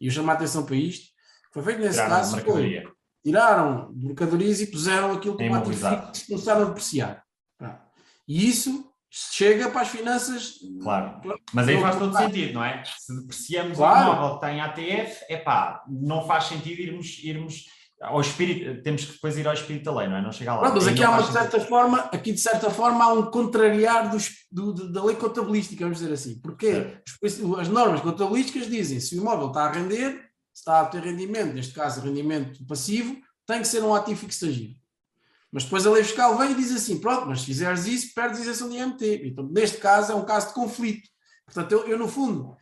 [0.00, 1.06] e eu chamo a atenção para isto,
[1.52, 2.84] foi feito nesse tiraram caso foi
[3.24, 7.24] tiraram mercadorias e puseram aquilo como ativo que começaram a depreciar.
[8.28, 10.56] E isso chega para as finanças.
[10.82, 11.20] Claro,
[11.52, 12.82] mas aí faz todo sentido, não é?
[12.84, 14.10] Se depreciamos claro.
[14.10, 17.66] um imóvel que tem ATF, é pá, não faz sentido irmos, irmos
[18.00, 20.22] ao espírito, temos que depois ir ao espírito da lei, não é?
[20.22, 20.62] Não chegar lá.
[20.62, 24.30] Pronto, mas aqui há uma certa forma, aqui de certa forma há um contrariar dos,
[24.50, 26.40] do, da lei contabilística, vamos dizer assim.
[26.40, 26.98] Porque
[27.58, 30.12] as normas contabilísticas dizem se o imóvel está a render,
[30.52, 34.46] se está a ter rendimento, neste caso rendimento passivo, tem que ser um ativo fixo.
[35.50, 38.40] Mas depois a lei fiscal vem e diz assim: pronto, mas se fizeres isso, perdes
[38.40, 39.22] isenção de IMT.
[39.24, 41.08] Então, neste caso, é um caso de conflito.
[41.46, 42.56] Portanto, eu, eu no fundo,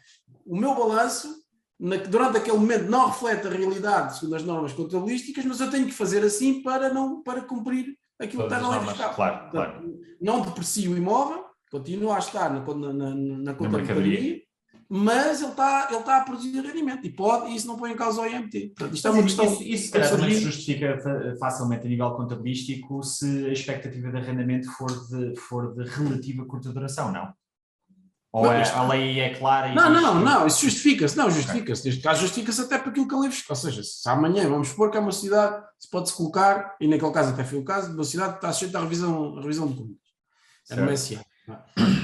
[0.45, 1.41] o meu balanço,
[1.83, 5.87] na, durante aquele momento, não reflete a realidade segundo as normas contabilísticas, mas eu tenho
[5.87, 9.14] que fazer assim para, não, para cumprir aquilo Todas que está na lei fiscal.
[9.14, 10.01] Claro, Portanto, claro.
[10.21, 14.42] Não deprecio o imóvel, continua a estar na, na, na, na conta de
[14.95, 17.97] mas ele está, ele está a produzir rendimento e pode, e isso não põe em
[17.97, 18.75] causa o IMT.
[18.77, 19.47] Portanto, isto é uma questão.
[19.47, 20.99] Isso, isso se também se justifica
[21.40, 26.71] facilmente a nível contabilístico se a expectativa de arrendamento for de, for de relativa curta
[26.71, 27.33] duração, não?
[28.33, 29.75] Ou não, é, a lei é clara e.
[29.75, 31.85] Não, não, não, não, isso justifica-se, não, justifica-se.
[31.85, 34.90] Neste caso, justifica-se até para aquilo que a lei Ou seja, se amanhã vamos supor
[34.90, 37.95] que é uma cidade, se pode-se colocar, e naquele caso até foi o caso, de
[37.95, 39.97] uma cidade que está sujeita à revisão, à revisão de contas.
[40.71, 41.21] Era uma SA.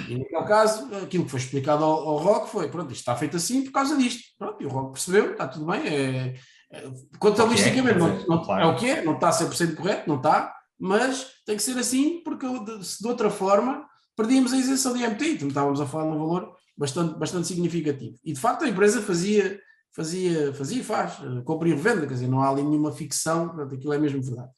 [0.09, 3.37] E naquele caso, aquilo que foi explicado ao, ao Rock foi: pronto, isto está feito
[3.37, 4.23] assim por causa disto.
[4.39, 5.81] Pronto, e o Rock percebeu, está tudo bem.
[5.87, 6.35] É,
[6.71, 8.65] é, contabilisticamente, não, não, claro.
[8.65, 12.23] é o que é, não está 100% correto, não está, mas tem que ser assim,
[12.23, 12.47] porque
[12.83, 13.87] se de outra forma
[14.19, 18.19] perdíamos a isenção de IMT, então estávamos a falar de um valor bastante, bastante significativo.
[18.25, 19.61] E de facto a empresa fazia,
[19.93, 23.47] fazia, fazia e faz, eh, compra e revenda, quer dizer, não há ali nenhuma ficção,
[23.47, 24.51] portanto, aquilo é mesmo verdade.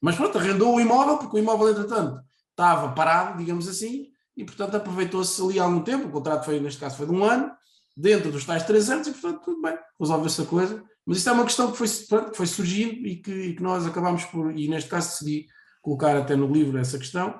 [0.00, 4.76] Mas pronto, arrendou o imóvel, porque o imóvel, entretanto, estava parado, digamos assim, e, portanto,
[4.76, 7.50] aproveitou-se ali algum tempo, o contrato foi, neste caso, foi de um ano,
[7.96, 10.84] dentro dos tais três anos, e, portanto, tudo bem, resolveu-se a coisa.
[11.04, 13.62] Mas isto é uma questão que foi, pronto, que foi surgindo e que, e que,
[13.64, 15.46] nós acabámos por, e neste caso decidi
[15.82, 17.34] colocar até no livro essa questão,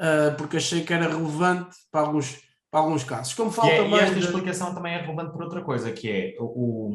[0.00, 2.38] uh, porque achei que era relevante para alguns,
[2.70, 3.34] para alguns casos.
[3.34, 4.20] Como falta e, é, esta de...
[4.24, 6.92] explicação também é relevante por outra coisa, que é, o,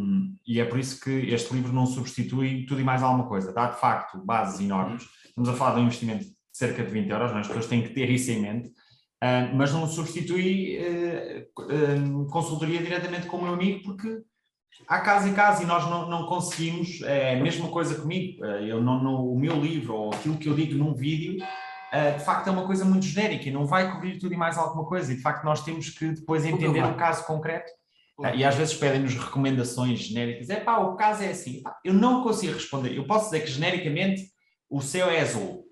[0.48, 3.68] e é por isso que este livro não substitui tudo e mais alguma coisa, dá
[3.68, 7.32] de facto bases enormes, estamos a falar de um investimento de cerca de 20 euros,
[7.32, 7.40] é?
[7.40, 8.72] as pessoas têm que ter isso em mente,
[9.24, 14.24] Uh, mas não substitui uh, consultoria diretamente com o meu amigo, porque
[14.88, 18.82] há caso e caso e nós não, não conseguimos, é a mesma coisa comigo, eu
[18.82, 21.38] não, no, o meu livro ou aquilo que eu digo num vídeo,
[22.18, 24.86] de facto é uma coisa muito genérica e não vai cobrir tudo e mais alguma
[24.86, 27.72] coisa, e de facto nós temos que depois entender o caso concreto,
[28.36, 32.54] e às vezes pedem-nos recomendações genéricas, é pá, o caso é assim, eu não consigo
[32.54, 34.24] responder, eu posso dizer que genericamente
[34.70, 35.66] o céu é azul,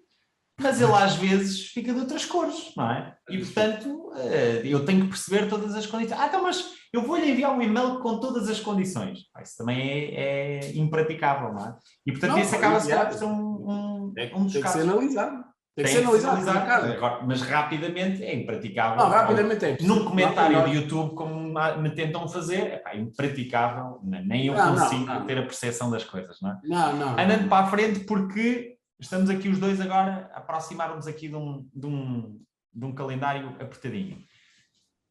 [0.59, 3.15] mas ele às vezes fica de outras cores, não é?
[3.29, 6.19] E portanto eh, eu tenho que perceber todas as condições.
[6.19, 9.19] Ah, então, mas eu vou-lhe enviar um e-mail com todas as condições.
[9.41, 11.77] Isso também é, é impraticável, não é?
[12.05, 14.81] E portanto não, esse acaba a ser um, um, é, um dos tem casos.
[14.81, 15.45] que ser analisado.
[15.75, 16.49] Tem, que ser analisado.
[16.49, 18.97] Agora, mas rapidamente é impraticável.
[18.97, 23.99] Não, rapidamente é Num comentário de YouTube, como me tentam fazer, é impraticável.
[24.03, 26.59] Nem eu não, consigo ter a percepção das coisas, não é?
[26.63, 27.11] Não, não.
[27.11, 31.67] Andando para a frente, porque estamos aqui os dois agora a aproximar-nos aqui de um,
[31.73, 32.41] de, um,
[32.73, 34.17] de um calendário apertadinho.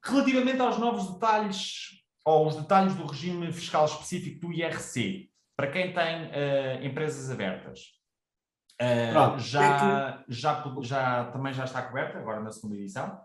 [0.04, 5.92] Relativamente aos novos detalhes, ou os detalhes do regime fiscal específico do IRC, para quem
[5.92, 7.97] tem uh, empresas abertas,
[8.80, 9.78] Uh, Pronto, já, é
[10.24, 10.32] que...
[10.32, 13.20] já, já, também já está coberta, agora na segunda edição.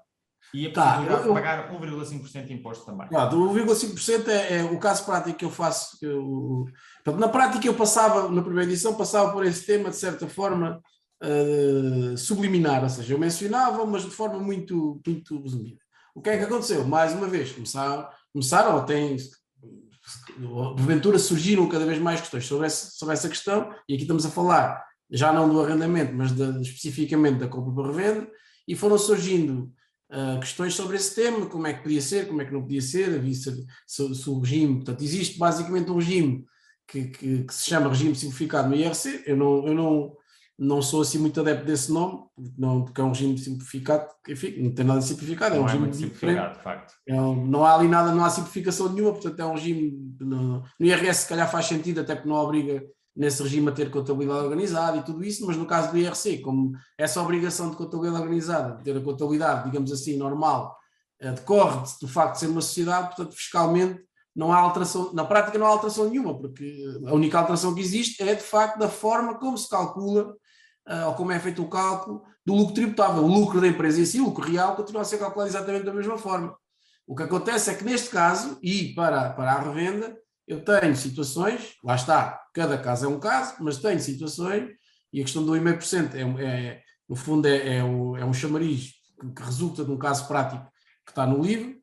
[0.54, 3.08] E a tá, possibilidade eu, de pagar 1,5% de imposto também.
[3.08, 5.98] Claro, 1,5% é, é o caso prático que eu faço.
[6.00, 6.66] Que eu,
[7.18, 10.82] na prática, eu passava, na primeira edição, passava por esse tema de certa forma
[11.24, 15.78] uh, subliminar, ou seja, eu mencionava, mas de forma muito, muito resumida.
[16.14, 16.86] O que é que aconteceu?
[16.86, 19.18] Mais uma vez, começaram, começaram ou têm,
[20.76, 24.30] porventura surgiram cada vez mais questões sobre essa, sobre essa questão, e aqui estamos a
[24.30, 28.28] falar já não do arrendamento, mas de, especificamente da compra por revenda,
[28.68, 29.72] e foram surgindo
[30.12, 32.82] uh, questões sobre esse tema, como é que podia ser, como é que não podia
[32.82, 36.46] ser, havia se, se, se o regime, portanto, existe basicamente um regime
[36.88, 40.18] que, que, que, se chama regime simplificado no IRC, eu não, eu não,
[40.58, 42.24] não sou assim muito adepto desse nome,
[42.58, 45.90] não, porque é um regime simplificado, enfim, não tem nada de simplificado, é um regime
[45.90, 46.94] é simplificado, de facto.
[47.08, 50.64] É um, não há ali nada, não há simplificação nenhuma, portanto é um regime, no,
[50.80, 52.84] no IRS se calhar faz sentido, até porque não obriga
[53.16, 56.72] nesse regime a ter contabilidade organizada e tudo isso, mas no caso do IRC, como
[56.98, 60.76] essa obrigação de contabilidade organizada, de ter a contabilidade, digamos assim, normal,
[61.20, 64.02] eh, decorre do facto de ser uma sociedade, portanto, fiscalmente
[64.36, 68.22] não há alteração, na prática não há alteração nenhuma, porque a única alteração que existe
[68.24, 70.34] é de facto da forma como se calcula
[70.88, 73.24] eh, ou como é feito o cálculo do lucro tributável.
[73.24, 75.94] O lucro da empresa em si, o lucro real, continua a ser calculado exatamente da
[75.94, 76.56] mesma forma.
[77.06, 81.76] O que acontece é que neste caso, e para, para a revenda, eu tenho situações,
[81.84, 84.70] lá está, cada caso é um caso, mas tenho situações,
[85.12, 88.94] e a questão do 1,5% é, é, no fundo é, é, um, é um chamariz
[89.20, 90.66] que, resulta de um caso prático
[91.06, 91.76] que está no livro.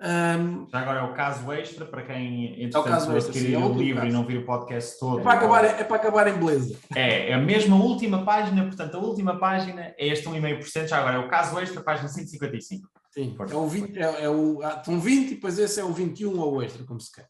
[0.00, 3.58] Um, Já agora é o caso extra, para quem é o caso extra, sim, é
[3.58, 4.08] o livro caso.
[4.08, 5.20] e não vir o podcast todo.
[5.20, 6.78] É para, acabar, é para acabar em beleza.
[6.94, 11.16] É, é a mesma última página, portanto, a última página é este 1,5%, já agora
[11.16, 12.88] é o caso extra, página 155.
[13.10, 15.92] Sim, é o 20, é, é o, ah, estão 20 e depois esse é o
[15.92, 17.28] 21 ou o extra, como se quer.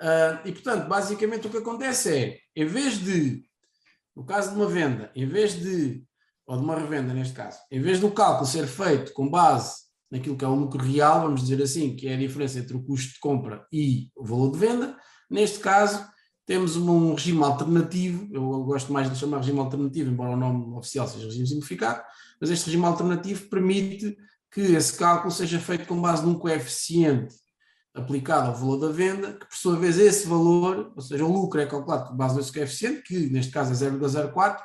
[0.00, 3.44] Uh, e, portanto, basicamente o que acontece é, em vez de,
[4.14, 6.04] no caso de uma venda, em vez de,
[6.46, 10.36] ou de uma revenda neste caso, em vez do cálculo ser feito com base naquilo
[10.36, 13.14] que é o lucro real, vamos dizer assim, que é a diferença entre o custo
[13.14, 14.96] de compra e o valor de venda,
[15.28, 16.06] neste caso
[16.46, 21.06] temos um regime alternativo, eu gosto mais de chamar regime alternativo, embora o nome oficial
[21.06, 22.02] seja regime simplificado,
[22.40, 24.16] mas este regime alternativo permite
[24.50, 27.34] que esse cálculo seja feito com base num coeficiente
[27.98, 31.60] aplicado ao valor da venda, que por sua vez esse valor, ou seja, o lucro
[31.60, 34.58] é calculado com base nesse coeficiente, que neste caso é 0,04,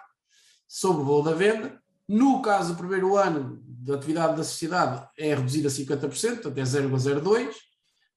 [0.67, 1.79] sobre o valor da venda.
[2.07, 6.63] No caso do primeiro ano da atividade da sociedade é reduzido a 50%, portanto é
[6.63, 7.53] 0,02.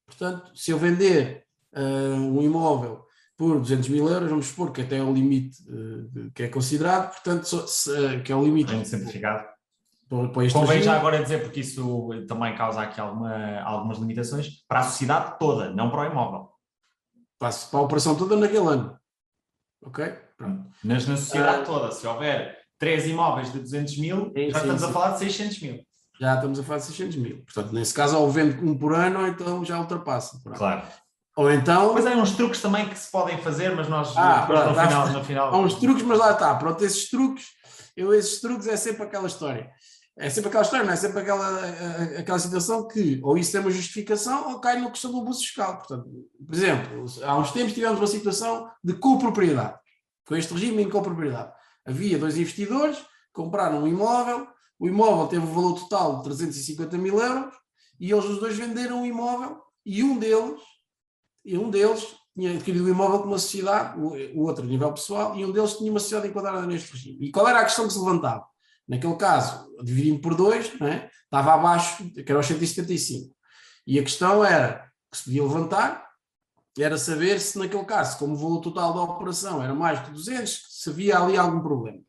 [0.06, 3.04] Portanto, se eu vender uh, um imóvel
[3.36, 7.12] por 200 mil euros, vamos supor que até é o limite uh, que é considerado,
[7.12, 8.72] portanto, se, uh, que é o limite.
[8.72, 9.55] Bem simplificado
[10.08, 15.36] Convém já agora dizer, porque isso também causa aqui alguma, algumas limitações, para a sociedade
[15.38, 16.48] toda, não para o imóvel.
[17.38, 18.96] Para, para a operação toda naquele ano.
[19.84, 20.06] Ok?
[20.36, 20.64] Pronto.
[20.84, 24.64] Mas na sociedade uh, toda, se houver três imóveis de 200 mil, sim, já sim,
[24.64, 24.88] estamos sim.
[24.88, 25.80] a falar de 600 mil.
[26.20, 27.42] Já estamos a falar de 600 mil.
[27.44, 30.40] Portanto, nesse caso, ou vendo um por ano, então já ultrapassa.
[30.56, 30.82] Claro.
[31.36, 31.94] Ou então.
[31.94, 35.08] Mas há uns truques também que se podem fazer, mas nós ah, pronto, no, final,
[35.08, 35.54] no final.
[35.54, 36.54] Há uns truques, mas lá está.
[36.54, 37.48] Pronto, esses truques,
[37.96, 39.70] eu, esses truques é sempre aquela história
[40.18, 41.60] é sempre aquela história, não é sempre aquela,
[42.18, 45.76] aquela situação que ou isso é uma justificação ou cai na questão do abuso fiscal.
[45.76, 46.08] Portanto,
[46.44, 49.78] por exemplo, há uns tempos tivemos uma situação de copropriedade,
[50.26, 51.52] com este regime em copropriedade.
[51.84, 52.98] Havia dois investidores,
[53.32, 54.46] compraram um imóvel,
[54.78, 57.54] o imóvel teve um valor total de 350 mil euros
[58.00, 60.60] e eles os dois venderam o imóvel e um deles,
[61.44, 65.36] e um deles tinha adquirido o imóvel com uma sociedade, o outro a nível pessoal,
[65.36, 67.28] e um deles tinha uma sociedade enquadrada neste regime.
[67.28, 68.44] E qual era a questão que se levantava?
[68.88, 71.10] Naquele caso, dividindo por dois, é?
[71.24, 73.34] estava abaixo, que era os 175.
[73.86, 76.06] E a questão era que se podia levantar,
[76.78, 80.66] era saber se naquele caso, como o valor total da operação era mais que 200,
[80.68, 82.00] se havia ali algum problema.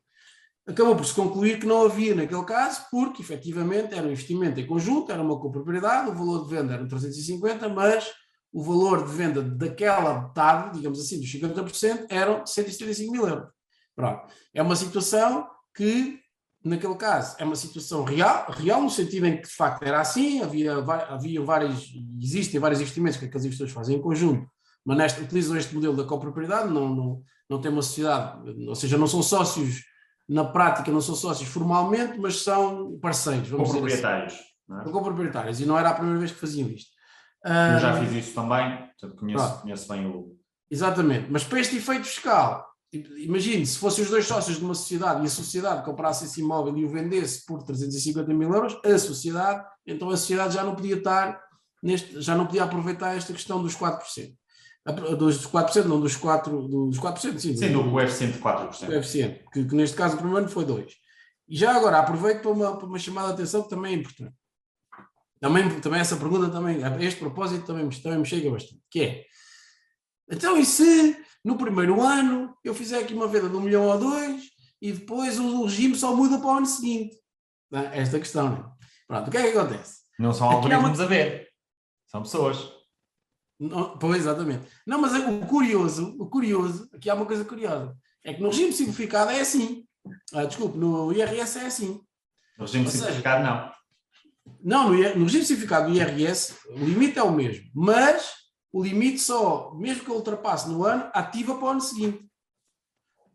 [0.66, 4.66] Acabou por se concluir que não havia naquele caso, porque efetivamente era um investimento em
[4.66, 8.12] conjunto, era uma copropriedade, o valor de venda era 350, mas
[8.52, 13.48] o valor de venda daquela metade, digamos assim, dos 50%, eram 175 mil euros.
[13.96, 14.32] Pronto.
[14.52, 16.20] É uma situação que
[16.64, 20.42] naquele caso é uma situação real, real no sentido em que de facto era assim,
[20.42, 24.46] havia, havia vários, existem vários investimentos que aqueles investidores fazem em conjunto,
[24.84, 28.98] mas neste, utilizam este modelo da copropriedade, não, não, não tem uma sociedade, ou seja,
[28.98, 29.82] não são sócios
[30.28, 33.48] na prática não são sócios formalmente, mas são parceiros.
[33.48, 33.78] Vamos assim.
[33.78, 34.34] proprietários.
[34.34, 34.88] Assim.
[34.90, 35.00] É?
[35.00, 36.90] proprietários, e não era a primeira vez que faziam isto.
[37.42, 40.36] Eu já fiz isso também, portanto conheço, conheço bem o.
[40.70, 45.22] Exatamente, mas para este efeito fiscal, imagine se fossem os dois sócios de uma sociedade
[45.22, 49.64] e a sociedade comprasse esse imóvel e o vendesse por 350 mil euros, a sociedade,
[49.86, 51.38] então a sociedade já não podia estar
[51.82, 54.34] neste, já não podia aproveitar esta questão dos 4%.
[55.18, 57.56] Dos 4%, não, dos 4%, dos 4% sim.
[57.56, 58.86] Sim, do coeficiente de 4%.
[58.86, 60.88] Coeficiente, que, que, neste caso o primeiro ano foi 2%.
[61.48, 64.34] E já agora aproveito para uma, para uma chamada de atenção que também é importante.
[65.40, 69.24] Também, também essa pergunta também, este propósito também, também me chega bastante, que é,
[70.30, 73.98] então e se no primeiro ano eu fizer aqui uma venda de um milhão ou
[73.98, 74.44] dois
[74.80, 77.16] e depois o regime só muda para o ano seguinte?
[77.70, 77.98] Não, é?
[77.98, 78.72] esta questão, não.
[79.06, 80.00] Pronto, o que é que acontece?
[80.18, 81.04] Não são algoritmos uma...
[81.04, 81.48] a ver,
[82.06, 82.72] são pessoas.
[83.58, 84.68] Não, pois, exatamente.
[84.86, 88.72] Não, mas o curioso, o curioso, aqui há uma coisa curiosa, é que no regime
[88.72, 89.84] simplificado é assim.
[90.32, 92.00] Ah, desculpe, no IRS é assim.
[92.56, 93.78] No regime Ou simplificado seja, não.
[94.62, 98.32] Não, no, no regime simplificado do IRS, o limite é o mesmo, mas
[98.72, 102.28] o limite só, mesmo que eu ultrapasse no ano, ativa para o ano seguinte.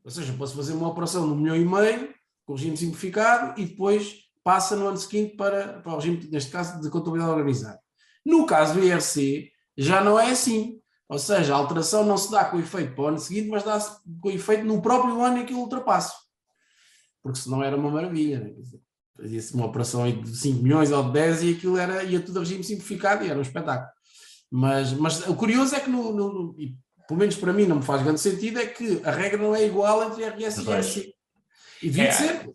[0.03, 2.13] Ou seja, posso fazer uma operação de um milhão e meio,
[2.45, 6.81] com regime simplificado, e depois passa no ano seguinte para, para o regime, neste caso,
[6.81, 7.79] de contabilidade organizada.
[8.25, 10.79] No caso do IRC, já não é assim.
[11.07, 13.97] Ou seja, a alteração não se dá com efeito para o ano seguinte, mas dá-se
[14.19, 16.13] com efeito no próprio ano em que ele ultrapassa.
[17.21, 18.39] Porque senão era uma maravilha.
[18.39, 18.53] Né?
[19.15, 22.41] Fazia-se uma operação de 5 milhões ou de 10 e aquilo era, ia tudo a
[22.41, 23.92] regime simplificado e era um espetáculo.
[24.55, 26.75] Mas, mas o curioso é que, no, no, e
[27.07, 29.65] pelo menos para mim não me faz grande sentido, é que a regra não é
[29.65, 31.13] igual entre RS e IRC.
[31.81, 32.49] E devia é, ser.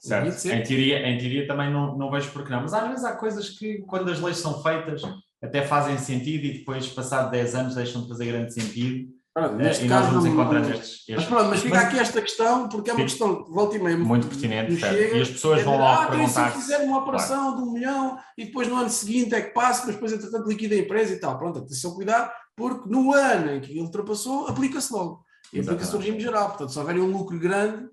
[0.00, 0.32] Certo.
[0.32, 0.56] Ser.
[0.56, 2.62] Em, teoria, em teoria também não, não vejo porque não.
[2.62, 5.02] Mas às vezes há coisas que, quando as leis são feitas,
[5.40, 9.08] até fazem sentido e depois, passado 10 anos, deixam de fazer grande sentido.
[9.36, 11.98] Eh, neste e caso, nós vamos encontrar estes, estes, Mas pronto, mas fica mas, aqui
[11.98, 15.28] esta questão, porque é uma questão que volta e meia muito pertinente, chega, e as
[15.28, 16.52] pessoas é vão logo ah, perguntar.
[16.52, 17.56] Se fizer uma operação claro.
[17.56, 20.74] de um milhão e depois no ano seguinte é que passa, mas depois entretanto liquida
[20.74, 21.36] a empresa e tal.
[21.36, 25.22] Pronto, atenção, cuidado, porque no ano em que ele ultrapassou, aplica-se logo.
[25.52, 26.48] E aplica-se o regime geral.
[26.48, 27.88] Portanto, se houver um lucro grande,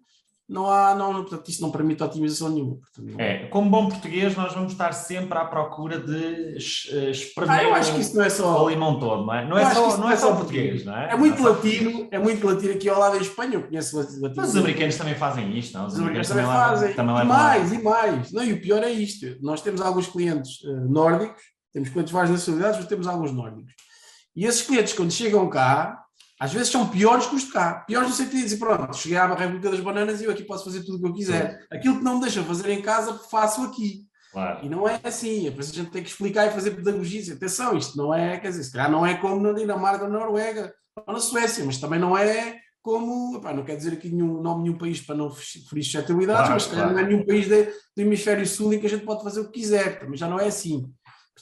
[0.54, 2.76] não há, não, portanto, isso não permite otimização nenhuma.
[2.76, 6.56] Portanto, é, como bom português, nós vamos estar sempre à procura de
[7.10, 9.48] espremer ah, eu acho que isso não é só, o limão todo, não é?
[9.48, 11.12] Não é só, não é, é só português, não é?
[11.12, 14.32] É muito latino, é muito latino aqui ao lado da Espanha, eu conheço latino.
[14.36, 15.88] Mas os americanos também fazem isto, não?
[15.88, 17.78] Os, os americanos, também, também fazem, também e mais, lá.
[17.78, 18.32] e mais.
[18.32, 21.42] Não, e o pior é isto, nós temos alguns clientes uh, nórdicos,
[21.74, 23.74] temos clientes de várias nacionalidades, mas temos alguns nórdicos.
[24.36, 26.00] E esses clientes, quando chegam cá,
[26.40, 27.84] às vezes são piores que os de cá.
[27.88, 30.66] Piores no sentido de dizer, pronto, cheguei à República das Bananas e eu aqui posso
[30.66, 31.66] fazer tudo o que eu quiser.
[31.72, 34.08] Aquilo que não me deixa fazer em casa, faço aqui.
[34.32, 34.66] Claro.
[34.66, 37.34] E não é assim, a gente tem que explicar e fazer pedagogia.
[37.34, 40.74] Atenção, isto não é, quer dizer, se calhar não é como na Dinamarca, na Noruega
[41.06, 44.64] ou na Suécia, mas também não é como, epá, não quer dizer aqui nenhum nome
[44.64, 46.92] nenhum país para não ferir suscetibilidades, claro, mas claro.
[46.92, 49.46] não é nenhum país de, do hemisfério sul em que a gente pode fazer o
[49.46, 50.92] que quiser, também já não é assim.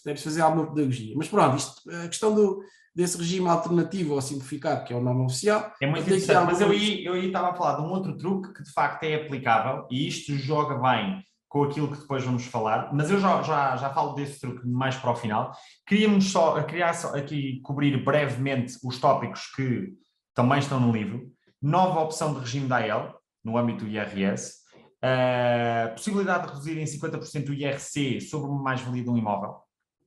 [0.06, 1.14] Deve fazer alguma pedagogia.
[1.16, 2.62] Mas pronto, isto, a questão do,
[2.94, 5.74] desse regime alternativo ou simplificado, que é o nome oficial.
[5.82, 8.54] É muito interessante, mas eu aí, eu aí estava a falar de um outro truque
[8.54, 12.94] que de facto é aplicável e isto joga bem com aquilo que depois vamos falar,
[12.94, 15.52] mas eu já, já, já falo desse truque mais para o final.
[15.86, 19.94] Queríamos só, queria só aqui cobrir brevemente os tópicos que
[20.34, 21.30] também estão no livro.
[21.62, 23.14] Nova opção de regime da AEL,
[23.44, 24.62] no âmbito do IRS.
[25.04, 29.58] Uh, possibilidade de reduzir em 50% o IRC sobre uma mais-valia de um imóvel.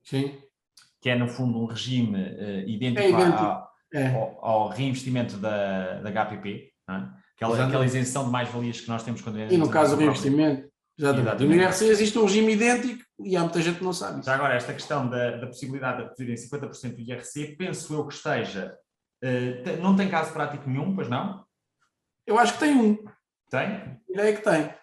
[0.03, 0.35] Sim
[1.05, 3.43] que é no fundo um regime uh, idêntico, é idêntico.
[3.43, 4.07] Ao, é.
[4.07, 6.93] ao, ao, reinvestimento da, da HPP, é?
[7.35, 11.45] aquela, aquela, isenção de mais-valias que nós temos quando E no caso do reinvestimento, exatamente.
[11.45, 14.25] No IRC existe um regime idêntico e há muita gente que não sabe.
[14.25, 18.07] Já agora, esta questão da, da possibilidade de reduzir em 50% do IRC, penso eu
[18.07, 18.75] que esteja.
[19.23, 21.45] Uh, não tem caso prático nenhum, pois não?
[22.25, 22.97] Eu acho que tem um.
[23.51, 23.61] Tem?
[23.61, 24.73] A ideia que tem.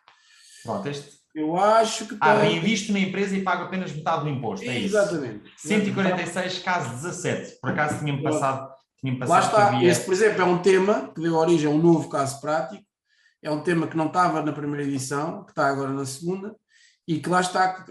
[0.62, 2.16] Pronto, este, eu acho que.
[2.20, 4.68] Ah, reinvisto na empresa e pago apenas metade do imposto.
[4.68, 5.46] É Exatamente.
[5.56, 5.68] isso.
[5.68, 7.60] 146, caso 17.
[7.60, 8.70] Por acaso tinha-me passado.
[9.00, 9.68] Tinha passado Lá está.
[9.68, 9.90] Havia...
[9.90, 12.82] Esse, por exemplo, é um tema que deu origem a um novo caso prático.
[13.42, 16.54] É um tema que não estava na primeira edição, que está agora na segunda,
[17.08, 17.84] e que lá está,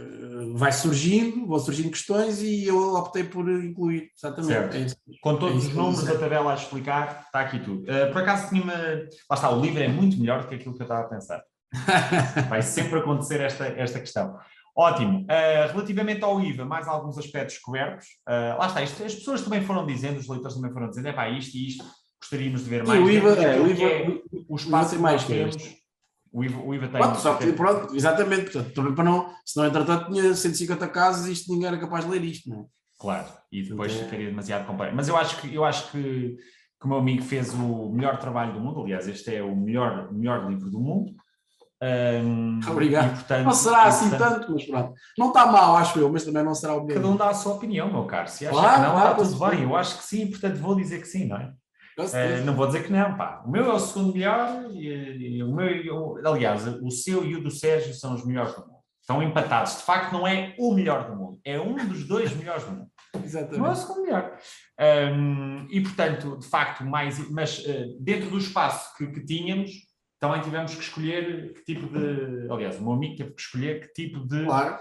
[0.54, 4.10] vai surgindo, vão surgindo questões e eu optei por incluir.
[4.18, 4.78] Exatamente.
[4.78, 7.82] É Com todos é os números da tabela a explicar, está aqui tudo.
[7.82, 8.72] Uh, por acaso tinha-me.
[8.72, 11.44] Lá está, o livro é muito melhor do que aquilo que eu estava a pensar.
[12.50, 14.38] Vai sempre acontecer esta, esta questão.
[14.76, 15.22] Ótimo.
[15.22, 18.08] Uh, relativamente ao IVA, mais alguns aspectos cobertos.
[18.28, 21.14] Uh, lá está, isto, as pessoas também foram dizendo, os leitores também foram dizendo, é
[21.14, 21.86] pá, isto e isto,
[22.22, 23.00] gostaríamos de ver mais.
[23.00, 25.82] E o IVA, é, o IVA, é, o espaço tem mais que temos.
[26.32, 27.02] O IVA, o IVA tem.
[27.02, 31.28] Pronto, só que, pronto, exatamente, portanto, também para não, se não entretanto tinha 150 casas,
[31.28, 32.66] isto ninguém era capaz de ler isto, não é?
[32.98, 34.96] Claro, e depois então, ficaria demasiado complexo.
[34.96, 36.38] Mas eu acho que, eu acho que,
[36.80, 40.14] que o meu amigo fez o melhor trabalho do mundo, aliás, este é o melhor,
[40.14, 41.14] melhor livro do mundo
[41.84, 43.16] Um, Obrigado.
[43.16, 44.94] Portanto, não será assim portanto, tanto, mas pronto.
[45.18, 47.02] Não está mal, acho eu, mas também não será o mesmo.
[47.02, 48.28] Cada um dá a sua opinião, meu caro.
[48.28, 49.64] Se acha claro, que não, claro, está tudo bem.
[49.64, 51.52] Eu acho que sim, portanto vou dizer que sim, não é?
[51.98, 53.42] Uh, não vou dizer que não, pá.
[53.46, 57.36] O meu é o segundo melhor, e, e o meu, eu, aliás, o seu e
[57.36, 58.82] o do Sérgio são os melhores do mundo.
[59.02, 59.78] Estão empatados.
[59.78, 62.92] De facto, não é o melhor do mundo, é um dos dois melhores do mundo.
[63.24, 63.58] Exatamente.
[63.60, 64.38] Não é o segundo melhor.
[64.80, 67.30] Um, e, portanto, de facto, mais.
[67.30, 69.72] Mas uh, dentro do espaço que, que tínhamos,
[70.22, 72.48] também tivemos que escolher que tipo de.
[72.50, 74.78] Aliás, o meu amigo teve que escolher que tipo de claro,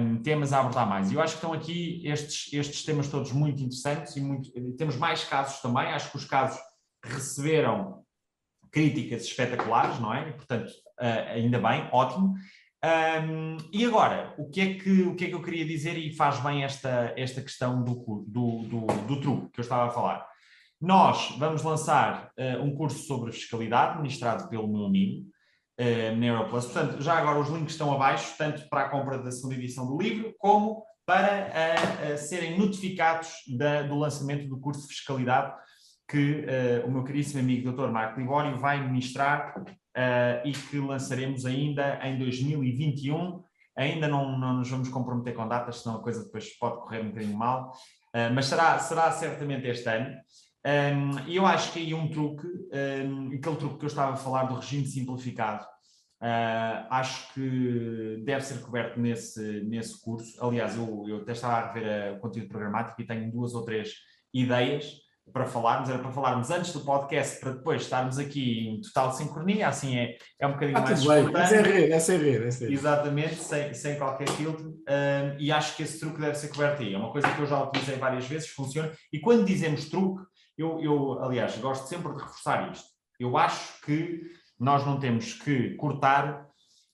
[0.00, 1.10] um, temas a abordar mais.
[1.10, 4.96] E eu acho que estão aqui estes, estes temas todos muito interessantes e muito, temos
[4.96, 5.88] mais casos também.
[5.88, 6.60] Acho que os casos
[7.04, 8.04] receberam
[8.70, 10.28] críticas espetaculares, não é?
[10.28, 12.34] E, portanto, uh, ainda bem, ótimo.
[12.82, 16.14] Um, e agora, o que, é que, o que é que eu queria dizer e
[16.14, 20.29] faz bem esta, esta questão do, do, do, do truque que eu estava a falar?
[20.80, 25.26] Nós vamos lançar uh, um curso sobre fiscalidade, ministrado pelo meu amigo,
[25.78, 26.64] uh, Neuroplus.
[26.64, 30.00] Portanto, já agora os links estão abaixo, tanto para a compra da segunda edição do
[30.00, 31.50] livro, como para
[32.14, 33.28] uh, serem notificados
[33.58, 35.54] da, do lançamento do curso de fiscalidade
[36.08, 36.44] que
[36.84, 37.88] o meu caríssimo amigo Dr.
[37.88, 39.54] Marco Libório vai ministrar
[40.44, 43.40] e que lançaremos ainda em 2021.
[43.76, 47.10] Ainda não, não nos vamos comprometer com datas, senão a coisa depois pode correr um
[47.10, 47.70] bocadinho mal,
[48.34, 50.16] mas será, será certamente este ano.
[51.26, 54.44] E eu acho que aí um truque, um, aquele truque que eu estava a falar
[54.44, 55.64] do regime simplificado,
[56.22, 60.42] uh, acho que deve ser coberto nesse, nesse curso.
[60.44, 63.94] Aliás, eu, eu até estava a rever o conteúdo programático e tenho duas ou três
[64.32, 65.00] ideias
[65.32, 69.68] para falarmos, era para falarmos antes do podcast, para depois estarmos aqui em total sincronia,
[69.68, 71.36] assim é, é um bocadinho ah, mais espontâneo.
[71.36, 72.78] Essa é rede, essa é rede, essa é rede.
[72.78, 76.94] Exatamente, sem, sem qualquer filtro, um, e acho que esse truque deve ser coberto aí.
[76.94, 80.22] É uma coisa que eu já utilizei várias vezes, funciona, e quando dizemos truque,
[80.60, 82.86] eu, eu, aliás, gosto sempre de reforçar isto.
[83.18, 84.20] Eu acho que
[84.58, 86.46] nós não temos que cortar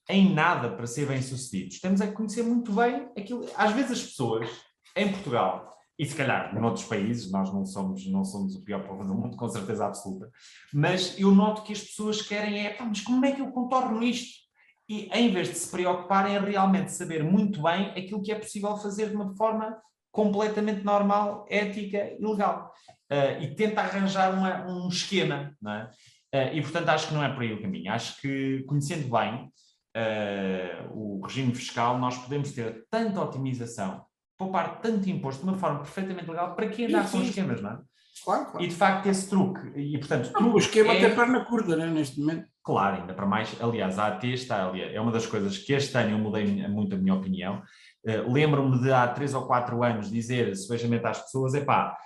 [0.08, 1.80] em nada para ser bem-sucedidos.
[1.80, 3.44] Temos é que conhecer muito bem aquilo.
[3.56, 4.48] Às vezes as pessoas,
[4.94, 8.86] em Portugal, e se calhar em outros países, nós não somos, não somos o pior
[8.86, 10.30] povo do mundo, com certeza absoluta,
[10.72, 14.46] mas eu noto que as pessoas querem é, mas como é que eu contorno isto?
[14.88, 18.76] E em vez de se preocuparem em realmente saber muito bem aquilo que é possível
[18.76, 19.76] fazer de uma forma
[20.12, 22.72] completamente normal, ética e legal
[23.12, 25.90] uh, e tenta arranjar uma, um esquema, não é?
[26.34, 27.92] Uh, e portanto acho que não é por aí o caminho.
[27.92, 29.50] Acho que conhecendo bem
[29.96, 34.04] uh, o regime fiscal, nós podemos ter tanta otimização,
[34.36, 37.78] poupar tanto imposto de uma forma perfeitamente legal, para que andar com esquemas, não é?
[38.24, 38.64] Claro, claro.
[38.64, 40.32] E de facto esse truque, e portanto...
[40.32, 41.00] Não, o esquema é...
[41.00, 42.48] tem perna curta, né, neste momento.
[42.62, 45.96] Claro, ainda para mais, aliás, a AT está ali, é uma das coisas que este
[45.96, 47.62] ano eu mudei muito a minha opinião.
[48.04, 51.96] Uh, Lembro-me de há três ou quatro anos dizer, sebejamente às pessoas, epá,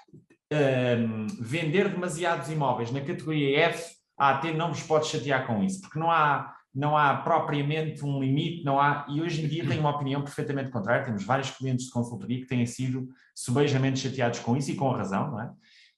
[0.52, 5.80] um, vender demasiados imóveis na categoria F, a AT não vos pode chatear com isso,
[5.80, 9.80] porque não há, não há propriamente um limite, não há, e hoje em dia tenho
[9.80, 14.56] uma opinião perfeitamente contrária, temos vários clientes de consultoria que têm sido subejamente chateados com
[14.56, 15.50] isso e com razão, não é?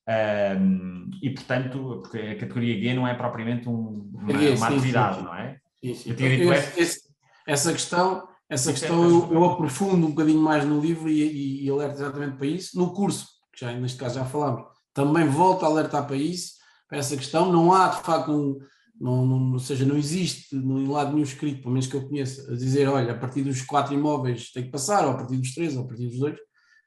[0.04, 5.18] Um, e portanto, porque a categoria G não é propriamente um, uma, é, uma atividade,
[5.18, 5.58] sim, não é?
[5.84, 6.14] Sim, sim.
[6.18, 7.00] Esse, esse,
[7.46, 11.70] essa questão, essa questão eu, eu, aprofundo um bocadinho mais no livro e, e, e
[11.70, 12.76] alerto exatamente para isso.
[12.76, 16.54] No curso que já neste caso já falámos, também volto a alertar para isso,
[16.88, 17.52] para essa questão.
[17.52, 18.58] Não há, de facto, um,
[19.00, 22.52] não, não, ou seja, não existe no lado nenhum escrito, pelo menos que eu conheça,
[22.52, 25.54] a dizer, olha, a partir dos quatro imóveis tem que passar, ou a partir dos
[25.54, 26.36] três, ou a partir dos dois,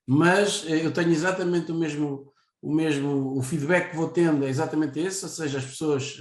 [0.07, 4.49] mas eh, eu tenho exatamente o mesmo, o mesmo, o feedback que vou tendo é
[4.49, 6.17] exatamente esse, ou seja, as pessoas,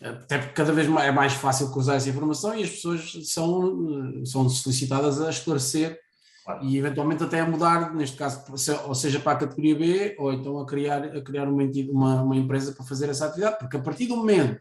[0.00, 4.20] eh, até porque cada vez é mais fácil cruzar essa informação e as pessoas são,
[4.20, 5.98] eh, são solicitadas a esclarecer
[6.44, 6.62] Claro.
[6.62, 8.44] E eventualmente até a mudar, neste caso,
[8.86, 12.36] ou seja, para a categoria B, ou então a criar, a criar uma, uma, uma
[12.36, 14.60] empresa para fazer essa atividade, porque a partir do momento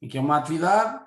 [0.00, 0.98] em que é uma atividade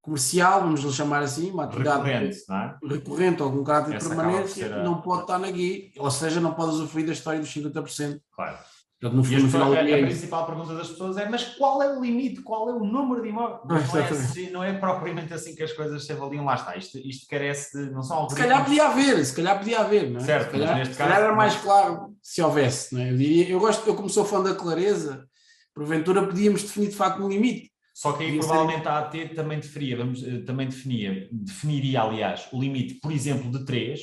[0.00, 2.78] comercial, vamos lhe chamar assim, uma atividade recorrente, não é?
[2.82, 7.06] recorrente ou com caráter permanente, não pode estar na GUI, ou seja, não pode usufruir
[7.06, 8.20] da história dos 50%.
[8.34, 8.58] Claro.
[9.00, 12.02] Portanto, no, no final, a, a, principal pergunta das pessoas é: mas qual é o
[12.02, 12.42] limite?
[12.42, 13.60] Qual é o número de imóveis?
[13.64, 16.44] Não, é, assim, não é propriamente assim que as coisas se avaliam.
[16.44, 16.76] Lá está.
[16.76, 17.92] Isto, isto carece de.
[17.92, 18.28] Não são.
[18.28, 20.24] Se calhar podia haver, se calhar podia haver, não é?
[20.24, 23.12] Certo, se calhar, neste se calhar caso, era mais claro se houvesse, não é?
[23.12, 25.24] Eu, diria, eu gosto, eu como sou fã da clareza,
[25.72, 27.70] porventura podíamos definir de facto um limite.
[27.94, 28.88] Só que aí Podia provavelmente ser...
[28.88, 33.64] a AT também definia, vamos, eh, também definia, definiria, aliás, o limite, por exemplo, de
[33.64, 34.00] 3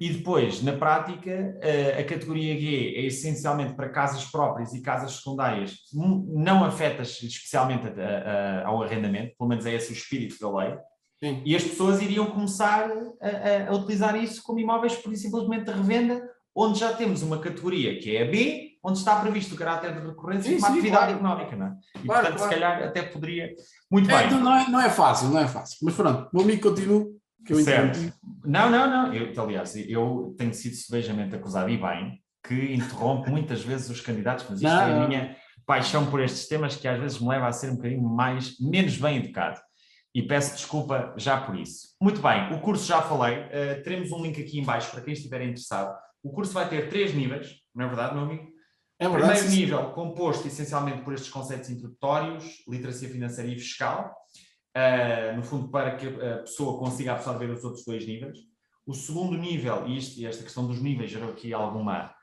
[0.00, 1.58] e depois, na prática,
[1.98, 8.62] a categoria G é essencialmente para casas próprias e casas secundárias, não afetas especialmente a,
[8.62, 10.76] a, ao arrendamento, pelo menos é esse o espírito da lei.
[11.22, 11.42] Sim.
[11.44, 12.90] E as pessoas iriam começar
[13.22, 16.22] a, a, utilizar isso como imóveis por simplesmente de revenda,
[16.54, 20.06] onde já temos uma categoria que é a B, onde está previsto o caráter de
[20.06, 21.18] recorrência sim, de uma sim, atividade claro.
[21.18, 21.74] económica, não é?
[22.02, 22.38] E, claro, portanto, claro.
[22.38, 23.54] se calhar até poderia.
[23.90, 24.26] Muito é, bem.
[24.26, 25.78] Então não, é, não é fácil, não é fácil.
[25.82, 27.06] Mas pronto, o amigo continua.
[27.46, 28.12] Que eu certo.
[28.44, 29.14] Não, não, não.
[29.14, 34.44] Eu, aliás, eu tenho sido sevejamente acusado, e bem, que interrompe muitas vezes os candidatos,
[34.48, 37.48] mas isto não, é a minha paixão por estes temas que às vezes me leva
[37.48, 39.60] a ser um bocadinho mais, menos bem educado.
[40.14, 41.88] E peço desculpa já por isso.
[42.00, 45.12] Muito bem, o curso já falei, uh, teremos um link aqui em baixo para quem
[45.12, 45.94] estiver interessado.
[46.22, 48.48] O curso vai ter três níveis, não é verdade, meu amigo?
[48.98, 49.40] É verdade.
[49.40, 54.14] Primeiro nível, composto essencialmente por estes conceitos introdutórios, literacia financeira e fiscal,
[55.36, 58.38] no fundo para que a pessoa consiga absorver os outros dois níveis.
[58.86, 62.14] O segundo nível, e, isto, e esta questão dos níveis gerou aqui alguma,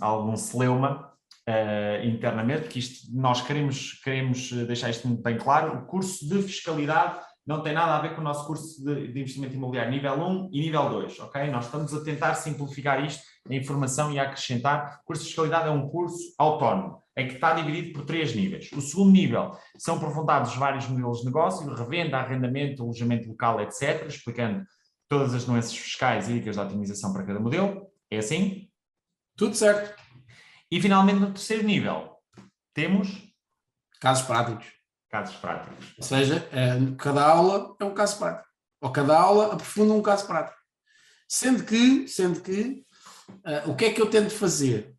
[0.00, 1.12] algum celeuma
[1.48, 6.42] uh, internamente, porque isto, nós queremos, queremos deixar isto muito bem claro, o curso de
[6.42, 10.14] fiscalidade não tem nada a ver com o nosso curso de, de investimento imobiliário nível
[10.14, 11.50] 1 e nível 2, ok?
[11.50, 15.00] Nós estamos a tentar simplificar isto, a informação e a acrescentar.
[15.02, 18.70] O curso de fiscalidade é um curso autónomo, em que está dividido por três níveis.
[18.72, 24.64] O segundo nível são aprofundados vários modelos de negócio, revenda, arrendamento, alojamento local, etc., explicando
[25.08, 27.86] todas as nuances fiscais e dicas de otimização para cada modelo.
[28.10, 28.68] É assim?
[29.36, 29.94] Tudo certo.
[30.70, 32.16] E finalmente, no terceiro nível,
[32.72, 33.32] temos
[34.00, 34.66] casos práticos.
[35.08, 35.94] Casos práticos.
[35.96, 38.48] Ou seja, é, cada aula é um caso prático.
[38.80, 40.58] Ou cada aula aprofunda um caso prático.
[41.28, 42.84] Sendo que, sendo que
[43.28, 44.94] uh, o que é que eu tento fazer?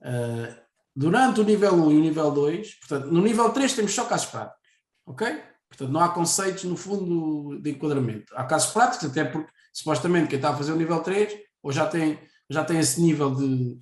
[0.00, 0.63] Uh,
[0.94, 4.26] durante o nível 1 e o nível 2, portanto, no nível 3 temos só casos
[4.26, 4.60] práticos.
[5.06, 5.42] Ok?
[5.68, 8.32] Portanto, não há conceitos, no fundo, de enquadramento.
[8.36, 11.86] Há casos práticos, até porque, supostamente, quem está a fazer o nível 3, ou já
[11.86, 12.18] tem,
[12.48, 13.78] já tem esse nível de,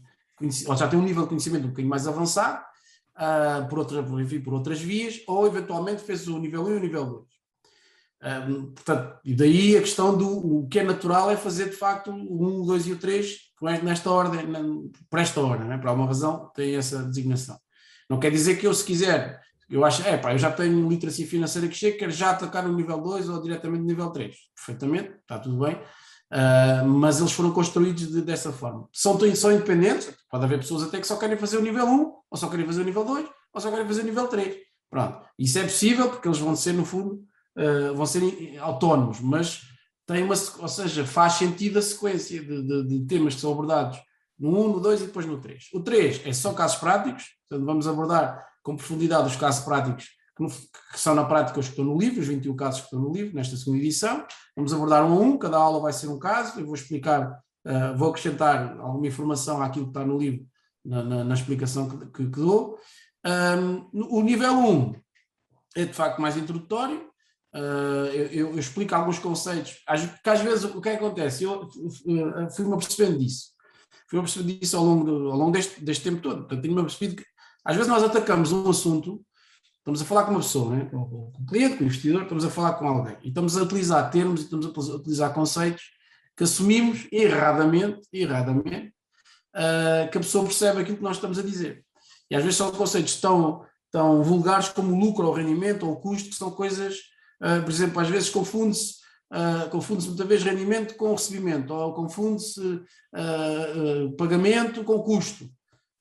[0.66, 2.64] ou já tem um nível de conhecimento um bocadinho mais avançado,
[3.16, 6.80] uh, por, outra, enfim, por outras vias, ou eventualmente fez o nível 1 e o
[6.80, 7.32] nível 2.
[8.22, 12.12] Um, portanto, e daí a questão do o que é natural é fazer de facto
[12.12, 13.36] o 1, o 2 e o 3
[13.82, 14.46] nesta ordem,
[15.10, 15.76] por esta ordem, né?
[15.76, 17.58] por alguma razão tem essa designação.
[18.08, 21.26] Não quer dizer que eu, se quiser, eu acho, é pá, eu já tenho literacia
[21.26, 24.36] financeira que chega, quero já atacar no nível 2 ou diretamente no nível 3.
[24.54, 25.74] Perfeitamente, está tudo bem.
[26.32, 28.88] Uh, mas eles foram construídos de, dessa forma.
[28.92, 32.38] São, são independentes, pode haver pessoas até que só querem fazer o nível 1, ou
[32.38, 34.56] só querem fazer o nível 2, ou só querem fazer o nível 3.
[34.88, 35.26] Pronto.
[35.38, 37.22] Isso é possível porque eles vão ser, no fundo,
[37.57, 39.62] uh, vão ser autónomos, mas
[40.07, 43.98] tem uma, ou seja, faz sentido a sequência de, de, de, temas que são abordados
[44.38, 45.68] no 1, no 2 e depois no 3.
[45.72, 50.42] O 3 é só casos práticos, portanto, vamos abordar com profundidade os casos práticos que,
[50.42, 53.00] no, que, são na prática os que estão no livro, os 21 casos que estão
[53.00, 54.26] no livro, nesta segunda edição.
[54.57, 57.96] Vamos abordar um a um, cada aula vai ser um caso, eu vou explicar, uh,
[57.96, 60.46] vou acrescentar alguma informação àquilo que está no livro,
[60.84, 62.78] na, na, na explicação que, que, que dou.
[63.24, 64.94] Um, o nível 1
[65.76, 67.11] é de facto mais introdutório,
[67.55, 69.72] Uh, eu, eu, explico alguns conceitos,
[70.14, 71.44] porque às vezes o que, é acontece?
[71.44, 71.68] Eu,
[72.57, 73.50] fui-me apercebendo disso,
[74.09, 76.38] fui-me apercebendo disso ao longo, do, ao longo deste, deste tempo todo.
[76.38, 77.24] Portanto, tenho-me apercebido que
[77.64, 79.22] às vezes nós atacamos um assunto
[79.82, 80.84] Estamos a falar com uma pessoa, né?
[80.84, 83.16] com o cliente, com o investidor, estamos a falar com alguém.
[83.20, 85.82] E estamos a utilizar termos e estamos a utilizar conceitos
[86.36, 88.94] que assumimos erradamente, erradamente,
[89.57, 91.84] uh, que a pessoa percebe aquilo que nós estamos a dizer.
[92.30, 96.36] E às vezes são conceitos tão, tão vulgares como lucro ou rendimento ou custo, que
[96.36, 96.94] são coisas,
[97.64, 104.05] por exemplo, às vezes confunde-se Uh, confunde-se muitas vezes rendimento com recebimento, ou confunde-se uh,
[104.05, 105.49] uh, pagamento com custo.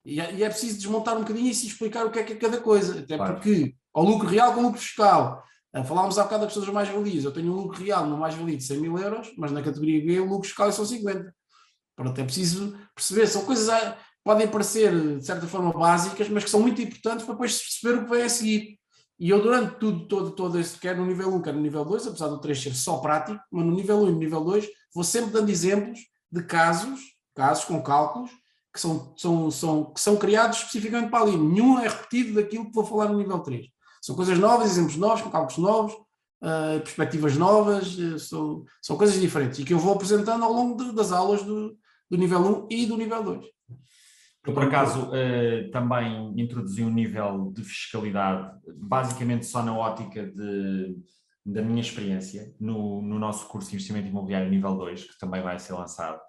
[0.04, 2.34] E é, e é, preciso desmontar um bocadinho isso e explicar o que é que
[2.34, 3.36] é cada coisa, até claro.
[3.36, 5.42] porque ao lucro real com lucro fiscal.
[5.86, 7.24] Falámos há bocado das pessoas mais-valias.
[7.24, 10.20] Eu tenho um lucro real no mais-valia de 100 mil euros, mas na categoria B
[10.20, 11.34] o lucro fiscal são 50.
[11.96, 13.28] Pronto, é preciso perceber.
[13.28, 17.34] São coisas que podem parecer, de certa forma, básicas, mas que são muito importantes para
[17.34, 18.81] depois perceber o que vem a seguir.
[19.22, 22.08] E eu, durante tudo, todo, todo este, quer no nível 1, quer no nível 2,
[22.08, 25.04] apesar do 3 ser só prático, mas no nível 1 e no nível 2, vou
[25.04, 26.00] sempre dando exemplos
[26.32, 27.00] de casos,
[27.36, 28.32] casos com cálculos,
[28.74, 31.38] que são, são, são, que são criados especificamente para ali.
[31.38, 33.68] Nenhum é repetido daquilo que vou falar no nível 3.
[34.02, 39.22] São coisas novas, exemplos novos, com cálculos novos, uh, perspectivas novas, uh, são, são coisas
[39.22, 41.78] diferentes e que eu vou apresentando ao longo de, das aulas do,
[42.10, 43.46] do nível 1 e do nível 2.
[44.46, 50.96] Eu, por acaso, uh, também introduzi um nível de fiscalidade, basicamente só na ótica de,
[51.46, 55.60] da minha experiência, no, no nosso curso de investimento imobiliário nível 2, que também vai
[55.60, 56.20] ser lançado.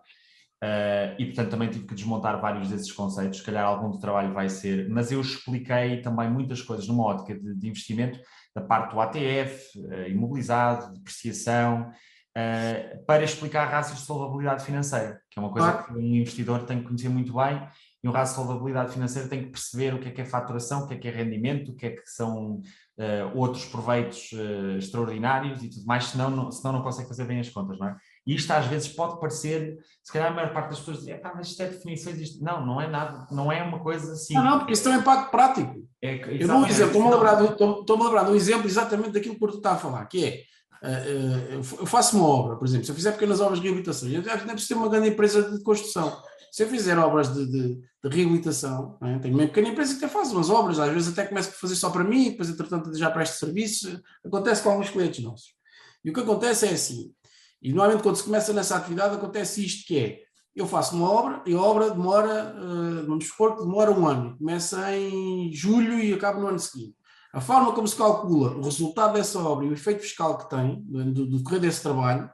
[0.63, 4.33] Uh, e portanto também tive que desmontar vários desses conceitos, se calhar algum do trabalho
[4.33, 8.21] vai ser, mas eu expliquei também muitas coisas numa ótica de, de investimento,
[8.55, 15.39] da parte do ATF, uh, imobilizado, depreciação, uh, para explicar rácios de solvabilidade financeira, que
[15.39, 17.61] é uma coisa que um investidor tem que conhecer muito bem,
[18.03, 20.81] e um rácio de solvabilidade financeira tem que perceber o que é que é faturação,
[20.81, 22.61] o que é que é rendimento, o que é que são
[22.99, 27.39] uh, outros proveitos uh, extraordinários e tudo mais, senão não, senão não consegue fazer bem
[27.39, 27.97] as contas, não é?
[28.27, 31.33] E isto às vezes pode parecer, se calhar a maior parte das pessoas diz, ah,
[31.35, 32.45] mas isto é definições, isto...
[32.45, 34.35] não, não é nada, não é uma coisa assim.
[34.35, 35.89] Não, não, porque isso tem um impacto prático.
[36.03, 39.37] É, eu dou um exemplo, estou-me a, lembrar, estou, lembrar de um exemplo exatamente daquilo
[39.37, 40.43] que o está a falar, que é,
[40.83, 44.23] uh, eu faço uma obra, por exemplo, se eu fizer pequenas obras de reabilitação, eu
[44.23, 46.21] não preciso ter uma grande empresa de construção.
[46.53, 49.19] Se eu fizer obras de, de, de reabilitação, é?
[49.21, 51.75] tenho uma pequena empresa que até faz umas obras, às vezes até começo a fazer
[51.75, 55.55] só para mim, depois entretanto já presto serviço, acontece com alguns clientes nossos.
[56.05, 57.11] E o que acontece é assim,
[57.63, 60.21] e normalmente quando se começa nessa atividade acontece isto que é,
[60.55, 64.37] eu faço uma obra e a obra demora, uh, vamos supor que demora um ano,
[64.37, 66.95] começa em julho e acaba no ano seguinte.
[67.33, 70.83] A forma como se calcula o resultado dessa obra e o efeito fiscal que tem,
[70.83, 72.29] do, do decorrer desse trabalho,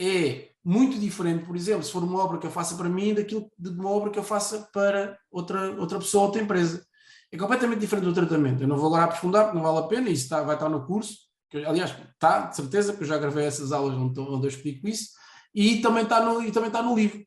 [0.00, 3.50] é muito diferente, por exemplo, se for uma obra que eu faça para mim, daquilo
[3.58, 6.86] de uma obra que eu faça para outra, outra pessoa, outra empresa.
[7.32, 8.62] É completamente diferente do tratamento.
[8.62, 10.86] Eu não vou agora aprofundar, porque não vale a pena, isso está, vai estar no
[10.86, 11.18] curso,
[11.48, 14.86] que, aliás, está, de certeza, porque eu já gravei essas aulas onde, onde eu explico
[14.86, 15.08] isso,
[15.52, 17.18] e também está no, e também está no livro.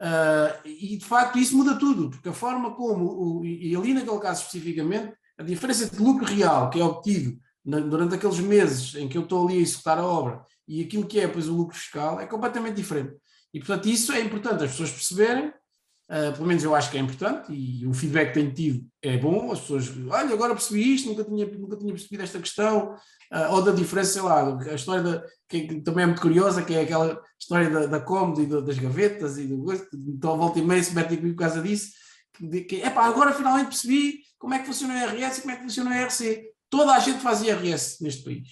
[0.00, 4.18] Uh, e de facto isso muda tudo, porque a forma como, o, e ali naquele
[4.20, 9.08] caso especificamente, a diferença de lucro real que é obtido na, durante aqueles meses em
[9.08, 11.76] que eu estou ali a executar a obra e aquilo que é depois o lucro
[11.76, 13.14] fiscal é completamente diferente.
[13.52, 17.00] E portanto isso é importante as pessoas perceberem, uh, pelo menos eu acho que é
[17.00, 21.08] importante, e o feedback que tenho tido é bom, as pessoas, olha, agora percebi isto,
[21.08, 22.94] nunca tinha, nunca tinha percebido esta questão,
[23.32, 26.74] uh, ou da diferença, sei lá, a história da, que, também é muito curiosa, que
[26.74, 28.04] é aquela história da, da
[28.40, 29.72] e das gavetas, e do,
[30.08, 31.92] então a volta e meia se metem comigo por causa disso,
[32.34, 35.56] que, que epá, agora finalmente percebi como é que funciona o IRS e como é
[35.56, 36.42] que funciona o IRC.
[36.68, 38.48] Toda a gente faz IRS neste país.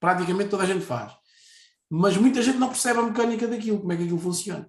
[0.00, 1.12] Praticamente toda a gente faz.
[1.90, 4.66] Mas muita gente não percebe a mecânica daquilo, como é que aquilo funciona.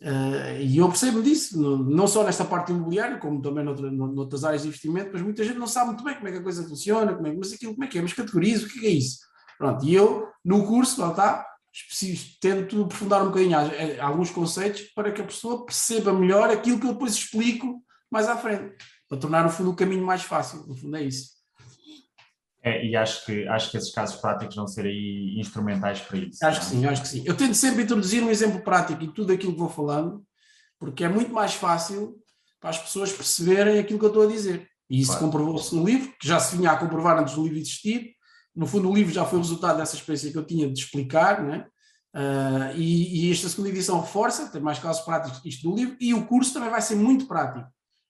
[0.00, 4.62] Uh, e eu percebo disso, não só nesta parte imobiliária, como também noutra, noutras áreas
[4.62, 7.14] de investimento, mas muita gente não sabe muito bem como é que a coisa funciona,
[7.14, 9.20] como é, mas aquilo como é que é, mas categorizo, o que é, é isso?
[9.56, 11.46] Pronto, e eu, no curso, lá está,
[12.40, 13.56] tento aprofundar um bocadinho
[14.00, 17.80] alguns conceitos para que a pessoa perceba melhor aquilo que eu depois explico
[18.10, 18.74] mais à frente,
[19.08, 21.41] para tornar, no fundo, o caminho mais fácil, no fundo é isso.
[22.64, 26.44] É, e acho que, acho que esses casos práticos vão ser aí instrumentais para isso.
[26.46, 27.22] Acho que sim, acho que sim.
[27.26, 30.22] Eu tento sempre introduzir um exemplo prático em tudo aquilo que vou falando,
[30.78, 32.16] porque é muito mais fácil
[32.60, 34.68] para as pessoas perceberem aquilo que eu estou a dizer.
[34.88, 35.26] E isso claro.
[35.26, 38.12] comprovou-se no livro, que já se vinha a comprovar antes do livro existir.
[38.54, 41.42] No fundo, o livro já foi o resultado dessa experiência que eu tinha de explicar,
[41.42, 41.66] né?
[42.14, 46.12] Uh, e, e, esta segunda edição reforça, tem mais casos práticos isto do livro, e
[46.12, 47.66] o curso também vai ser muito prático.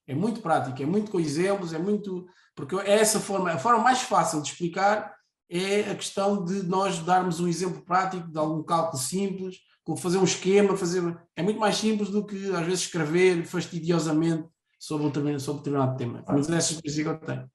[0.07, 3.83] É muito prático, é muito com exemplos, é muito porque é essa forma, a forma
[3.83, 5.13] mais fácil de explicar
[5.49, 9.57] é a questão de nós darmos um exemplo prático de algum cálculo simples,
[9.97, 11.17] fazer um esquema, fazer.
[11.35, 14.47] É muito mais simples do que às vezes escrever fastidiosamente
[14.79, 16.23] sobre um determinado, sobre determinado tema.
[16.27, 17.51] Mas essa experiência que eu tenho.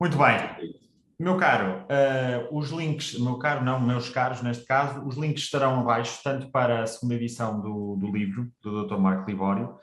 [0.00, 0.80] Muito bem.
[1.18, 5.80] Meu caro, uh, os links, meu caro, não, meus caros, neste caso, os links estarão
[5.80, 8.96] abaixo, tanto para a segunda edição do, do livro, do Dr.
[8.96, 9.76] Marco Libório,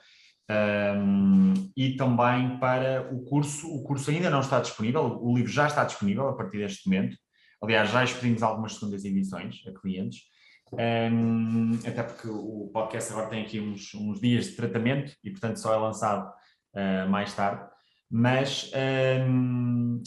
[0.49, 3.67] um, e também para o curso.
[3.67, 7.17] O curso ainda não está disponível, o livro já está disponível a partir deste momento.
[7.61, 10.21] Aliás, já expedimos algumas segundas edições a clientes,
[10.71, 15.57] um, até porque o podcast agora tem aqui uns, uns, dias de tratamento e, portanto,
[15.57, 16.29] só é lançado
[16.75, 17.65] uh, mais tarde.
[18.09, 18.71] Mas
[19.27, 20.01] um,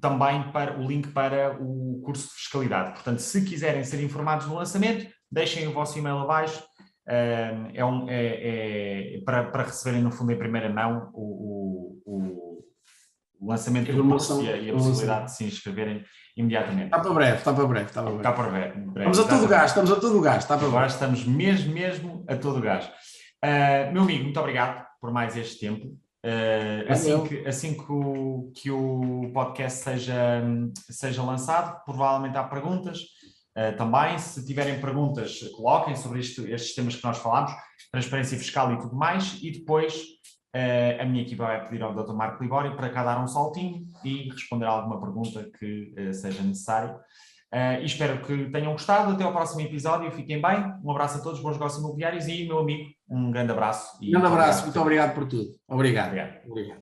[0.00, 2.92] também para o link para o curso de fiscalidade.
[2.92, 6.62] Portanto, se quiserem ser informados no lançamento, deixem o vosso e-mail abaixo
[7.06, 12.64] é, um, é, é para, para, receberem, no fundo, em primeira mão o, o,
[13.40, 16.04] o lançamento do curso e a, e a possibilidade de se inscreverem
[16.36, 16.84] imediatamente.
[16.84, 17.86] Está para breve, está para breve.
[17.86, 18.28] Está para breve.
[18.28, 20.38] Está para breve, breve estamos a todo gás, estamos a todo gás.
[20.38, 20.94] Está para Agora breve.
[20.94, 22.86] estamos mesmo, mesmo a todo gás.
[23.44, 25.86] Uh, meu amigo, muito obrigado por mais este tempo.
[26.24, 30.44] Uh, assim que, assim que o, que o podcast seja,
[30.88, 33.00] seja lançado, provavelmente há perguntas.
[33.56, 37.52] Uh, também, se tiverem perguntas, coloquem sobre isto, estes temas que nós falámos,
[37.90, 39.94] transparência fiscal e tudo mais, e depois
[40.56, 42.14] uh, a minha equipa vai pedir ao Dr.
[42.14, 46.42] Marco Libório para cá dar um saltinho e responder a alguma pergunta que uh, seja
[46.42, 46.96] necessário.
[47.82, 49.12] e espero que tenham gostado.
[49.12, 50.10] Até ao próximo episódio.
[50.12, 50.72] Fiquem bem.
[50.82, 53.98] Um abraço a todos, bons negócios imobiliários e, meu amigo, um grande abraço.
[54.02, 54.64] Um grande abraço.
[54.64, 55.50] Muito obrigado por tudo.
[55.68, 56.06] Obrigado.
[56.06, 56.46] obrigado.
[56.46, 56.70] obrigado.